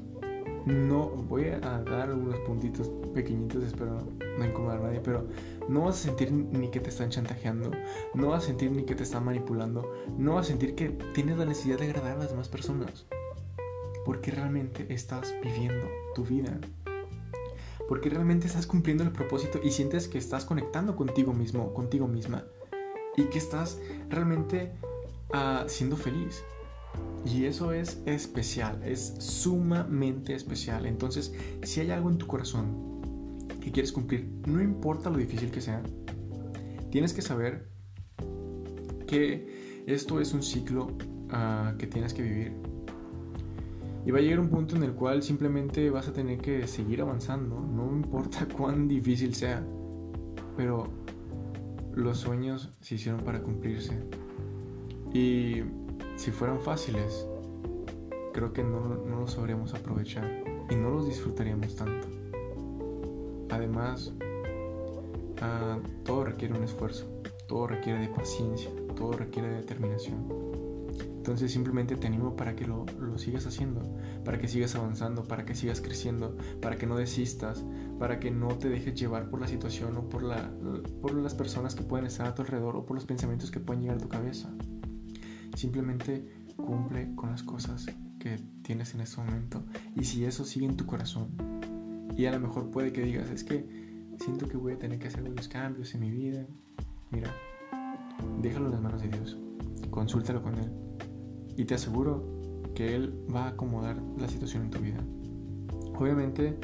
no 0.65 1.07
voy 1.07 1.45
a 1.45 1.59
dar 1.59 2.09
algunos 2.09 2.39
puntitos 2.39 2.89
pequeñitos, 3.13 3.63
espero 3.63 3.99
no 4.37 4.45
incomodar 4.45 4.79
a 4.79 4.83
nadie, 4.83 4.99
pero 4.99 5.27
no 5.69 5.81
vas 5.81 5.95
a 5.95 6.03
sentir 6.03 6.31
ni 6.31 6.69
que 6.69 6.79
te 6.79 6.89
están 6.89 7.09
chantajeando, 7.09 7.71
no 8.13 8.29
vas 8.29 8.43
a 8.43 8.47
sentir 8.47 8.71
ni 8.71 8.83
que 8.83 8.95
te 8.95 9.03
están 9.03 9.25
manipulando, 9.25 9.91
no 10.17 10.35
vas 10.35 10.47
a 10.47 10.49
sentir 10.49 10.75
que 10.75 10.89
tienes 11.13 11.37
la 11.37 11.45
necesidad 11.45 11.77
de 11.77 11.85
agradar 11.85 12.13
a 12.13 12.19
las 12.19 12.29
demás 12.31 12.49
personas, 12.49 13.05
porque 14.05 14.31
realmente 14.31 14.87
estás 14.89 15.33
viviendo 15.43 15.87
tu 16.15 16.23
vida, 16.23 16.59
porque 17.87 18.09
realmente 18.09 18.47
estás 18.47 18.65
cumpliendo 18.65 19.03
el 19.03 19.11
propósito 19.11 19.59
y 19.63 19.71
sientes 19.71 20.07
que 20.07 20.17
estás 20.17 20.45
conectando 20.45 20.95
contigo 20.95 21.33
mismo, 21.33 21.73
contigo 21.73 22.07
misma, 22.07 22.43
y 23.15 23.25
que 23.25 23.37
estás 23.37 23.79
realmente 24.09 24.73
uh, 25.33 25.67
siendo 25.67 25.95
feliz. 25.95 26.43
Y 27.25 27.45
eso 27.45 27.73
es 27.73 28.01
especial, 28.05 28.81
es 28.83 29.15
sumamente 29.17 30.35
especial. 30.35 30.85
Entonces, 30.85 31.33
si 31.63 31.81
hay 31.81 31.91
algo 31.91 32.09
en 32.09 32.17
tu 32.17 32.27
corazón 32.27 32.95
que 33.61 33.71
quieres 33.71 33.91
cumplir, 33.91 34.29
no 34.47 34.61
importa 34.61 35.09
lo 35.09 35.17
difícil 35.17 35.49
que 35.49 35.59
sea, 35.59 35.81
tienes 36.91 37.13
que 37.13 37.23
saber 37.23 37.67
que 39.07 39.83
esto 39.87 40.19
es 40.19 40.33
un 40.33 40.43
ciclo 40.43 40.85
uh, 40.85 41.75
que 41.77 41.87
tienes 41.87 42.13
que 42.13 42.21
vivir. 42.21 42.53
Y 44.05 44.11
va 44.11 44.19
a 44.19 44.21
llegar 44.21 44.39
un 44.39 44.49
punto 44.49 44.75
en 44.75 44.83
el 44.83 44.93
cual 44.93 45.23
simplemente 45.23 45.89
vas 45.89 46.07
a 46.07 46.13
tener 46.13 46.37
que 46.37 46.67
seguir 46.67 47.01
avanzando, 47.01 47.59
no 47.59 47.91
importa 47.95 48.47
cuán 48.47 48.87
difícil 48.87 49.33
sea. 49.33 49.65
Pero 50.55 50.87
los 51.95 52.19
sueños 52.19 52.71
se 52.81 52.95
hicieron 52.95 53.21
para 53.21 53.41
cumplirse. 53.41 53.99
Y 55.11 55.61
si 56.15 56.31
fueran 56.31 56.59
fáciles, 56.59 57.27
creo 58.33 58.53
que 58.53 58.63
no, 58.63 58.95
no 58.95 59.21
los 59.21 59.31
sabríamos 59.31 59.73
aprovechar 59.73 60.43
y 60.69 60.75
no 60.75 60.89
los 60.89 61.07
disfrutaríamos 61.07 61.75
tanto. 61.75 62.07
Además, 63.49 64.13
ah, 65.41 65.77
todo 66.03 66.25
requiere 66.25 66.57
un 66.57 66.63
esfuerzo, 66.63 67.05
todo 67.47 67.67
requiere 67.67 67.99
de 67.99 68.09
paciencia, 68.09 68.69
todo 68.95 69.13
requiere 69.13 69.49
de 69.49 69.55
determinación. 69.55 70.45
Entonces 71.25 71.51
simplemente 71.51 71.95
te 71.95 72.05
animo 72.05 72.35
para 72.35 72.55
que 72.55 72.65
lo, 72.65 72.85
lo, 72.99 73.17
sigas 73.17 73.47
haciendo, 73.47 73.81
para 74.23 74.37
que 74.37 74.47
sigas 74.47 74.75
avanzando, 74.75 75.23
para 75.23 75.43
que 75.43 75.55
sigas 75.55 75.81
creciendo, 75.81 76.37
para 76.61 76.77
que 76.77 76.85
no 76.85 76.97
desistas, 76.97 77.63
para 77.97 78.19
que 78.19 78.29
no 78.29 78.49
te 78.49 78.69
dejes 78.69 78.93
llevar 78.93 79.29
por 79.31 79.41
la 79.41 79.47
situación 79.47 79.97
o 79.97 80.07
por, 80.07 80.21
la, 80.21 80.51
por 81.01 81.15
las 81.15 81.33
personas 81.33 81.73
que 81.73 81.81
pueden 81.81 82.05
estar 82.05 82.27
a 82.27 82.35
tu 82.35 82.43
alrededor 82.43 82.75
o 82.75 82.85
por 82.85 82.95
los 82.95 83.05
pensamientos 83.05 83.49
que 83.49 83.59
pueden 83.59 83.81
llegar 83.81 83.97
a 83.97 84.01
tu 84.01 84.07
cabeza. 84.07 84.53
Simplemente 85.55 86.45
cumple 86.55 87.15
con 87.15 87.31
las 87.31 87.43
cosas 87.43 87.87
que 88.19 88.39
tienes 88.61 88.93
en 88.93 89.01
este 89.01 89.21
momento. 89.21 89.63
Y 89.95 90.05
si 90.05 90.25
eso 90.25 90.45
sigue 90.45 90.65
en 90.65 90.77
tu 90.77 90.85
corazón, 90.85 91.29
y 92.17 92.25
a 92.25 92.31
lo 92.31 92.39
mejor 92.39 92.71
puede 92.71 92.93
que 92.93 93.01
digas, 93.01 93.29
es 93.29 93.43
que 93.43 93.65
siento 94.19 94.47
que 94.47 94.57
voy 94.57 94.73
a 94.73 94.79
tener 94.79 94.99
que 94.99 95.07
hacer 95.07 95.21
algunos 95.21 95.47
cambios 95.47 95.93
en 95.95 96.01
mi 96.01 96.11
vida. 96.11 96.45
Mira, 97.11 97.33
déjalo 98.41 98.67
en 98.67 98.71
las 98.71 98.81
manos 98.81 99.01
de 99.01 99.09
Dios. 99.09 99.37
Consúltalo 99.89 100.41
con 100.41 100.55
Él. 100.57 100.71
Y 101.57 101.65
te 101.65 101.75
aseguro 101.75 102.25
que 102.73 102.95
Él 102.95 103.13
va 103.33 103.45
a 103.45 103.49
acomodar 103.49 104.01
la 104.17 104.27
situación 104.27 104.63
en 104.63 104.71
tu 104.71 104.79
vida. 104.79 104.99
Obviamente, 105.97 106.57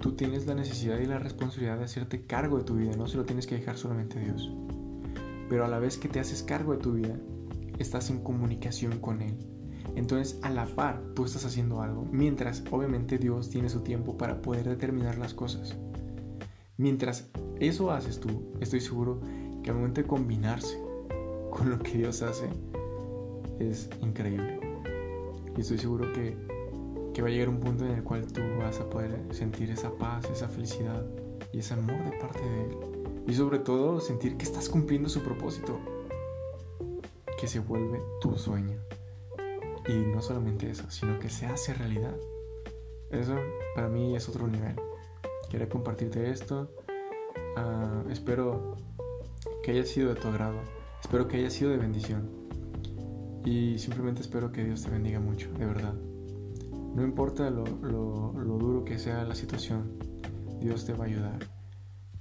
tú 0.00 0.12
tienes 0.12 0.46
la 0.46 0.54
necesidad 0.54 0.98
y 0.98 1.06
la 1.06 1.18
responsabilidad 1.18 1.78
de 1.78 1.84
hacerte 1.84 2.26
cargo 2.26 2.58
de 2.58 2.64
tu 2.64 2.76
vida, 2.76 2.96
no 2.96 3.06
se 3.08 3.16
lo 3.16 3.24
tienes 3.24 3.46
que 3.46 3.56
dejar 3.56 3.76
solamente 3.76 4.18
a 4.18 4.22
Dios. 4.22 4.52
Pero 5.48 5.64
a 5.64 5.68
la 5.68 5.78
vez 5.78 5.98
que 5.98 6.08
te 6.08 6.20
haces 6.20 6.42
cargo 6.42 6.72
de 6.72 6.78
tu 6.78 6.92
vida, 6.92 7.16
estás 7.78 8.10
en 8.10 8.22
comunicación 8.22 8.98
con 8.98 9.22
Él. 9.22 9.36
Entonces, 9.94 10.38
a 10.42 10.50
la 10.50 10.66
par, 10.66 11.02
tú 11.14 11.24
estás 11.24 11.44
haciendo 11.44 11.80
algo, 11.80 12.06
mientras 12.10 12.62
obviamente 12.70 13.18
Dios 13.18 13.48
tiene 13.48 13.68
su 13.68 13.80
tiempo 13.80 14.16
para 14.16 14.42
poder 14.42 14.68
determinar 14.68 15.16
las 15.16 15.32
cosas. 15.32 15.76
Mientras 16.76 17.30
eso 17.60 17.90
haces 17.90 18.20
tú, 18.20 18.52
estoy 18.60 18.80
seguro 18.80 19.20
que 19.62 19.70
al 19.70 19.76
momento 19.76 20.02
de 20.02 20.06
combinarse 20.06 20.78
con 21.50 21.70
lo 21.70 21.78
que 21.78 21.96
Dios 21.98 22.20
hace, 22.22 22.48
es 23.58 23.88
increíble. 24.02 24.60
Y 25.56 25.60
estoy 25.62 25.78
seguro 25.78 26.12
que, 26.12 26.36
que 27.14 27.22
va 27.22 27.28
a 27.28 27.30
llegar 27.30 27.48
un 27.48 27.60
punto 27.60 27.86
en 27.86 27.92
el 27.92 28.04
cual 28.04 28.26
tú 28.30 28.42
vas 28.58 28.78
a 28.80 28.90
poder 28.90 29.18
sentir 29.30 29.70
esa 29.70 29.90
paz, 29.90 30.28
esa 30.30 30.48
felicidad 30.48 31.06
y 31.52 31.60
ese 31.60 31.72
amor 31.72 32.04
de 32.04 32.18
parte 32.18 32.42
de 32.42 32.64
Él. 32.64 32.76
Y 33.26 33.32
sobre 33.32 33.58
todo 33.58 34.00
sentir 34.00 34.36
que 34.36 34.44
estás 34.44 34.68
cumpliendo 34.68 35.08
su 35.08 35.22
propósito 35.22 35.80
que 37.38 37.46
se 37.46 37.60
vuelve 37.60 38.00
tu 38.20 38.36
sueño. 38.36 38.78
Y 39.88 39.92
no 39.92 40.20
solamente 40.20 40.70
eso, 40.70 40.90
sino 40.90 41.18
que 41.18 41.28
se 41.28 41.46
hace 41.46 41.74
realidad. 41.74 42.16
Eso 43.10 43.36
para 43.74 43.88
mí 43.88 44.16
es 44.16 44.28
otro 44.28 44.48
nivel. 44.48 44.74
Quiero 45.48 45.68
compartirte 45.68 46.30
esto. 46.30 46.70
Ah, 47.56 48.02
espero 48.10 48.76
que 49.62 49.72
haya 49.72 49.84
sido 49.84 50.12
de 50.12 50.20
tu 50.20 50.28
agrado. 50.28 50.58
Espero 51.00 51.28
que 51.28 51.36
haya 51.36 51.50
sido 51.50 51.70
de 51.70 51.76
bendición. 51.76 52.30
Y 53.44 53.78
simplemente 53.78 54.22
espero 54.22 54.50
que 54.50 54.64
Dios 54.64 54.82
te 54.82 54.90
bendiga 54.90 55.20
mucho, 55.20 55.52
de 55.52 55.66
verdad. 55.66 55.94
No 55.94 57.04
importa 57.04 57.48
lo, 57.50 57.64
lo 57.64 58.58
duro 58.58 58.84
que 58.84 58.98
sea 58.98 59.22
la 59.24 59.34
situación, 59.34 59.98
Dios 60.58 60.84
te 60.84 60.94
va 60.94 61.04
a 61.04 61.06
ayudar. 61.06 61.38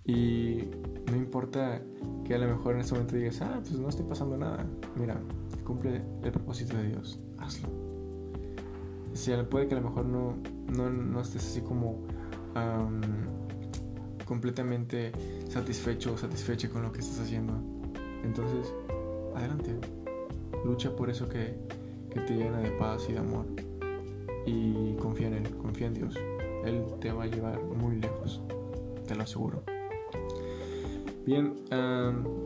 Y 0.04 0.70
no 1.10 1.16
importa 1.16 1.82
que 2.26 2.34
a 2.34 2.38
lo 2.40 2.48
mejor 2.48 2.74
en 2.74 2.82
este 2.82 2.94
momento 2.94 3.16
digas, 3.16 3.42
ah, 3.42 3.60
pues 3.62 3.80
no 3.80 3.88
estoy 3.88 4.06
pasando 4.06 4.36
nada. 4.36 4.66
Mira, 4.96 5.20
cumple 5.64 6.02
el 6.24 6.32
propósito 6.32 6.76
de 6.76 6.88
Dios, 6.88 7.20
hazlo. 7.38 7.70
Si 9.14 9.32
puede 9.50 9.68
que 9.68 9.76
a 9.76 9.80
lo 9.80 9.90
mejor 9.90 10.06
no, 10.06 10.36
no, 10.68 11.22
estés 11.22 11.46
así 11.46 11.62
como 11.62 12.04
completamente 14.26 15.12
satisfecho 15.48 16.14
o 16.14 16.18
satisfecha 16.18 16.70
con 16.70 16.82
lo 16.82 16.92
que 16.92 17.00
estás 17.00 17.20
haciendo. 17.20 17.54
Entonces, 18.24 18.74
adelante. 19.36 19.78
Lucha 20.66 20.96
por 20.96 21.10
eso 21.10 21.30
que, 21.30 21.56
que 22.10 22.20
te 22.22 22.36
llena 22.36 22.58
de 22.60 22.72
paz 22.72 23.06
y 23.08 23.14
de 23.14 23.20
amor. 23.20 23.46
Y 24.46 24.96
confía 24.96 25.28
en 25.28 25.34
Él, 25.36 25.56
confía 25.58 25.88
en 25.88 25.94
Dios. 25.94 26.16
Él 26.66 26.84
te 27.00 27.12
va 27.12 27.24
a 27.24 27.28
llevar 27.28 27.62
muy 27.64 27.98
lejos, 27.98 28.42
te 29.08 29.16
lo 29.16 29.24
aseguro. 29.24 29.75
Bien, 31.26 31.56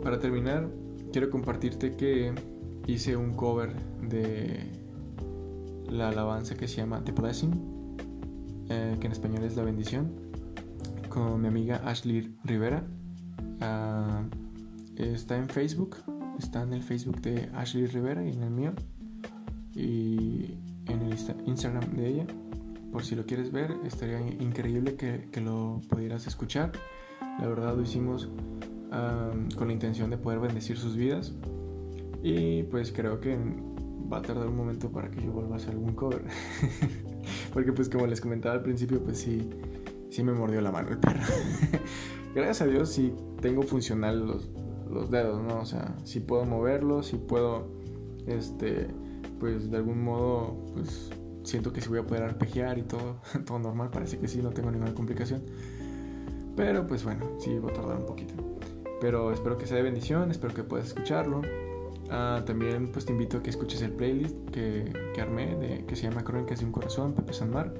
para 0.04 0.20
terminar, 0.20 0.70
quiero 1.12 1.30
compartirte 1.30 1.98
que 1.98 2.34
hice 2.88 3.18
un 3.18 3.36
cover 3.36 3.76
de 4.02 4.72
la 5.90 6.10
alabanza 6.10 6.56
que 6.56 6.68
se 6.68 6.78
llama 6.78 7.04
The 7.04 7.12
Blessing, 7.12 7.98
eh, 8.70 8.96
que 9.00 9.08
en 9.08 9.12
español 9.12 9.44
es 9.44 9.58
la 9.58 9.64
bendición, 9.64 10.14
con 11.10 11.42
mi 11.42 11.50
amiga 11.50 11.82
Ashley 11.86 12.38
Rivera. 12.46 12.86
Ah, 13.60 14.24
está 14.96 15.38
en 15.38 15.50
Facebook, 15.50 15.98
está 16.38 16.64
en 16.64 16.72
el 16.72 16.82
Facebook 16.82 17.20
de 17.22 17.50
Ashley 17.56 17.86
Rivera 17.86 18.26
y 18.26 18.32
en 18.32 18.44
el 18.44 18.52
mío, 18.52 18.72
y 19.76 20.58
en 20.88 21.02
el 21.02 21.18
Instagram 21.46 21.96
de 21.96 22.08
ella. 22.08 22.28
Por 22.94 23.04
si 23.04 23.16
lo 23.16 23.26
quieres 23.26 23.52
ver, 23.52 23.76
estaría 23.84 24.20
increíble 24.20 24.96
que, 24.96 25.28
que 25.32 25.42
lo 25.42 25.82
pudieras 25.90 26.28
escuchar. 26.28 26.72
La 27.22 27.48
verdad 27.48 27.76
lo 27.76 27.84
hicimos 27.84 28.30
con 29.56 29.68
la 29.68 29.74
intención 29.74 30.10
de 30.10 30.18
poder 30.18 30.40
bendecir 30.40 30.78
sus 30.78 30.96
vidas. 30.96 31.34
Y 32.22 32.64
pues 32.64 32.92
creo 32.92 33.20
que 33.20 33.38
va 34.12 34.18
a 34.18 34.22
tardar 34.22 34.48
un 34.48 34.58
momento 34.58 34.90
para 34.92 35.10
que 35.10 35.22
yo 35.22 35.32
vuelva 35.32 35.56
a 35.56 35.58
hacer 35.58 35.72
algún 35.72 35.94
cover. 35.94 36.24
Porque 37.54 37.72
pues 37.72 37.90
como 37.90 38.08
les 38.08 38.20
comentaba 38.20 38.56
al 38.56 38.62
principio, 38.62 39.02
pues 39.04 39.20
sí, 39.20 39.50
sí 40.10 40.24
me 40.24 40.34
mordió 40.34 40.62
la 40.62 40.72
mano 40.72 40.90
el 40.90 40.98
perro. 40.98 41.22
Gracias 42.36 42.62
a 42.62 42.68
Dios 42.68 42.90
sí 42.90 43.14
tengo 43.42 43.64
funcional 43.64 44.26
los, 44.26 44.50
los 44.90 45.10
dedos, 45.10 45.42
¿no? 45.42 45.60
O 45.60 45.66
sea, 45.66 45.96
sí 46.04 46.20
puedo 46.20 46.46
moverlos, 46.46 47.08
sí 47.08 47.18
puedo, 47.18 47.68
este, 48.28 48.88
pues 49.40 49.72
de 49.72 49.78
algún 49.78 50.04
modo, 50.04 50.58
pues 50.74 51.12
siento 51.44 51.74
que 51.74 51.82
sí 51.82 51.90
voy 51.90 52.00
a 52.00 52.06
poder 52.06 52.24
arpegiar 52.24 52.78
y 52.78 52.84
todo, 52.84 53.22
todo 53.46 53.60
normal, 53.60 53.90
parece 53.90 54.20
que 54.20 54.28
sí, 54.28 54.42
no 54.42 54.52
tengo 54.52 54.72
ninguna 54.72 54.94
complicación. 54.94 55.42
Pero 56.56 56.88
pues 56.88 57.04
bueno, 57.04 57.26
sí 57.40 57.58
va 57.60 57.70
a 57.70 57.74
tardar 57.74 57.98
un 57.98 58.06
poquito. 58.06 58.34
Pero 59.02 59.32
espero 59.32 59.58
que 59.58 59.66
sea 59.66 59.78
de 59.78 59.84
bendición, 59.84 60.32
espero 60.32 60.54
que 60.54 60.64
puedas 60.64 60.88
escucharlo. 60.88 61.42
Ah, 62.10 62.42
también 62.46 62.92
pues 62.92 63.06
te 63.06 63.12
invito 63.12 63.38
a 63.38 63.44
que 63.44 63.50
escuches 63.50 63.82
el 63.82 63.92
playlist 63.92 64.36
que, 64.50 64.92
que 65.14 65.22
armé 65.22 65.56
de, 65.56 65.86
que 65.86 65.96
se 65.96 66.04
llama 66.04 66.24
Crónicas 66.24 66.60
de 66.60 66.66
un 66.66 66.72
Corazón, 66.72 67.14
Pepe 67.14 67.34
Sanmar. 67.34 67.74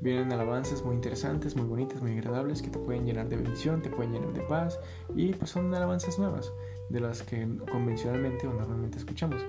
Vienen 0.00 0.32
alabanzas 0.32 0.82
muy 0.82 0.94
interesantes, 0.94 1.56
muy 1.56 1.66
bonitas, 1.66 2.00
muy 2.00 2.12
agradables 2.12 2.62
que 2.62 2.70
te 2.70 2.78
pueden 2.78 3.04
llenar 3.04 3.28
de 3.28 3.36
bendición, 3.36 3.82
te 3.82 3.90
pueden 3.90 4.12
llenar 4.12 4.32
de 4.32 4.40
paz 4.40 4.78
y 5.14 5.34
pues 5.34 5.50
son 5.50 5.74
alabanzas 5.74 6.18
nuevas 6.18 6.52
de 6.88 7.00
las 7.00 7.22
que 7.22 7.46
convencionalmente 7.70 8.46
o 8.46 8.52
normalmente 8.52 8.98
escuchamos. 8.98 9.42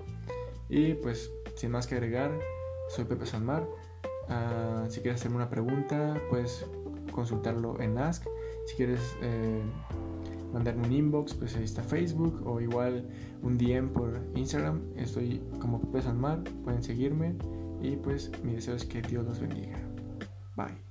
Y 0.70 0.94
pues 0.96 1.32
sin 1.56 1.72
más 1.72 1.88
que 1.88 1.96
agregar, 1.96 2.32
soy 2.90 3.06
Pepe 3.06 3.26
Sanmar. 3.26 3.68
Uh, 4.30 4.90
si 4.90 5.02
quieres 5.02 5.22
hacerme 5.22 5.38
una 5.38 5.50
pregunta, 5.50 6.16
puedes 6.30 6.66
consultarlo 7.12 7.80
en 7.80 7.98
Ask. 7.98 8.26
Si 8.72 8.78
quieres 8.78 9.18
eh, 9.22 9.62
mandarme 10.54 10.88
un 10.88 10.94
inbox, 10.94 11.34
pues 11.34 11.58
ahí 11.58 11.66
está 11.66 11.84
Facebook 11.84 12.42
o 12.48 12.62
igual 12.62 13.06
un 13.42 13.58
DM 13.58 13.90
por 13.90 14.18
Instagram. 14.34 14.80
Estoy 14.96 15.42
como 15.60 15.82
Pepe 15.82 16.02
Sanmar, 16.04 16.42
pueden 16.64 16.82
seguirme 16.82 17.36
y 17.82 17.98
pues 17.98 18.32
mi 18.46 18.54
deseo 18.54 18.76
es 18.76 18.86
que 18.86 19.02
Dios 19.02 19.26
los 19.26 19.42
bendiga. 19.42 19.78
Bye. 20.56 20.91